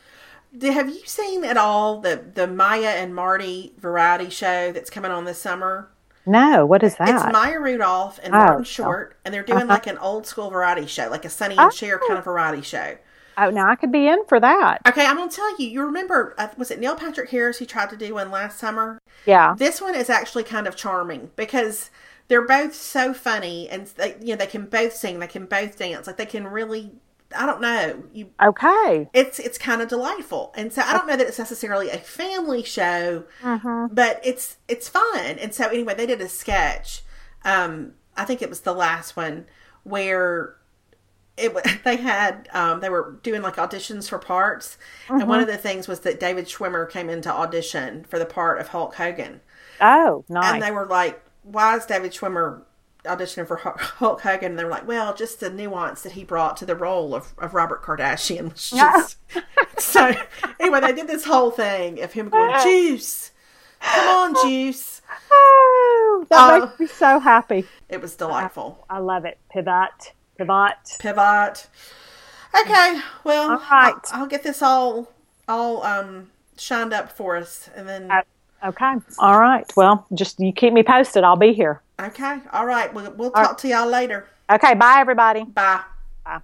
[0.62, 5.26] Have you seen at all the the Maya and Marty variety show that's coming on
[5.26, 5.90] this summer?
[6.26, 7.10] No, what is that?
[7.10, 8.64] It's Maya Rudolph and Oh, Martin oh.
[8.64, 9.68] Short, and they're doing Uh-huh.
[9.74, 12.96] like an old school variety show, like a Sonny and Cher kind of variety show.
[13.38, 14.80] Oh, now I could be in for that.
[14.88, 15.68] Okay, I'm gonna tell you.
[15.70, 16.36] You remember?
[16.38, 19.00] uh, Was it Neil Patrick Harris who tried to do one last summer?
[19.26, 19.56] Yeah.
[19.58, 21.90] This one is actually kind of charming because
[22.30, 25.78] they're both so funny, and they, you know they can both sing, they can both
[25.78, 26.92] dance, like they can really.
[27.38, 28.06] I don't know.
[28.12, 29.08] You Okay.
[29.14, 32.64] it's it's kind of delightful and so i don't know that it's necessarily a family
[32.64, 33.26] show
[33.94, 37.04] but it's it's fun and so anyway they did a sketch
[37.46, 39.46] um i think it was the last one
[39.84, 40.56] where
[41.38, 41.54] it
[41.86, 44.78] they had um they were doing like auditions for parts
[45.20, 48.26] and one of the things was that david schwimmer came in to audition for the
[48.26, 49.42] part of hulk hogan
[49.82, 50.54] Oh, nice!
[50.56, 52.62] and they were like why is david schwimmer
[53.06, 56.58] auditioning for hulk hogan and they were like well just the nuance that he brought
[56.58, 59.18] to the role of, of robert kardashian just
[59.80, 60.12] so
[60.60, 63.32] anyway they did this whole thing of him going juice
[63.80, 67.66] come on juice oh, that Uh, makes me so happy.
[67.88, 69.40] it was delightful I love it.
[69.50, 70.14] Pivot.
[70.38, 70.98] Pivot.
[71.00, 71.68] pivot
[72.60, 73.94] okay well All right.
[74.12, 75.12] I'll, I'll get this all
[75.48, 78.12] all um shined up for us and then
[78.64, 78.94] Okay.
[79.20, 79.66] All right.
[79.76, 81.24] Well, just you keep me posted.
[81.24, 81.82] I'll be here.
[82.00, 84.74] okay all right we'll, we'll talk to y'all later Okay.
[84.74, 85.44] Bye, everybody.
[85.44, 85.82] bye
[86.26, 86.42] Bye.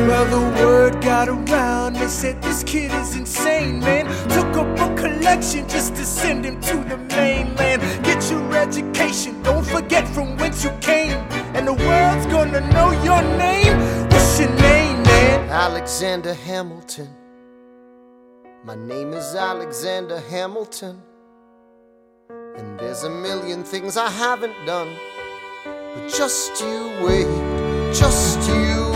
[0.00, 1.94] Well, the word got around.
[1.94, 4.06] They said this kid is insane, man.
[4.28, 7.80] Took up a collection just to send him to the mainland.
[8.04, 11.16] Get your education, don't forget from whence you came.
[11.54, 14.09] And the world's gonna know your name.
[15.50, 17.08] Alexander Hamilton.
[18.64, 21.02] My name is Alexander Hamilton.
[22.56, 24.94] And there's a million things I haven't done.
[25.64, 27.26] But just you wait,
[27.92, 28.89] just you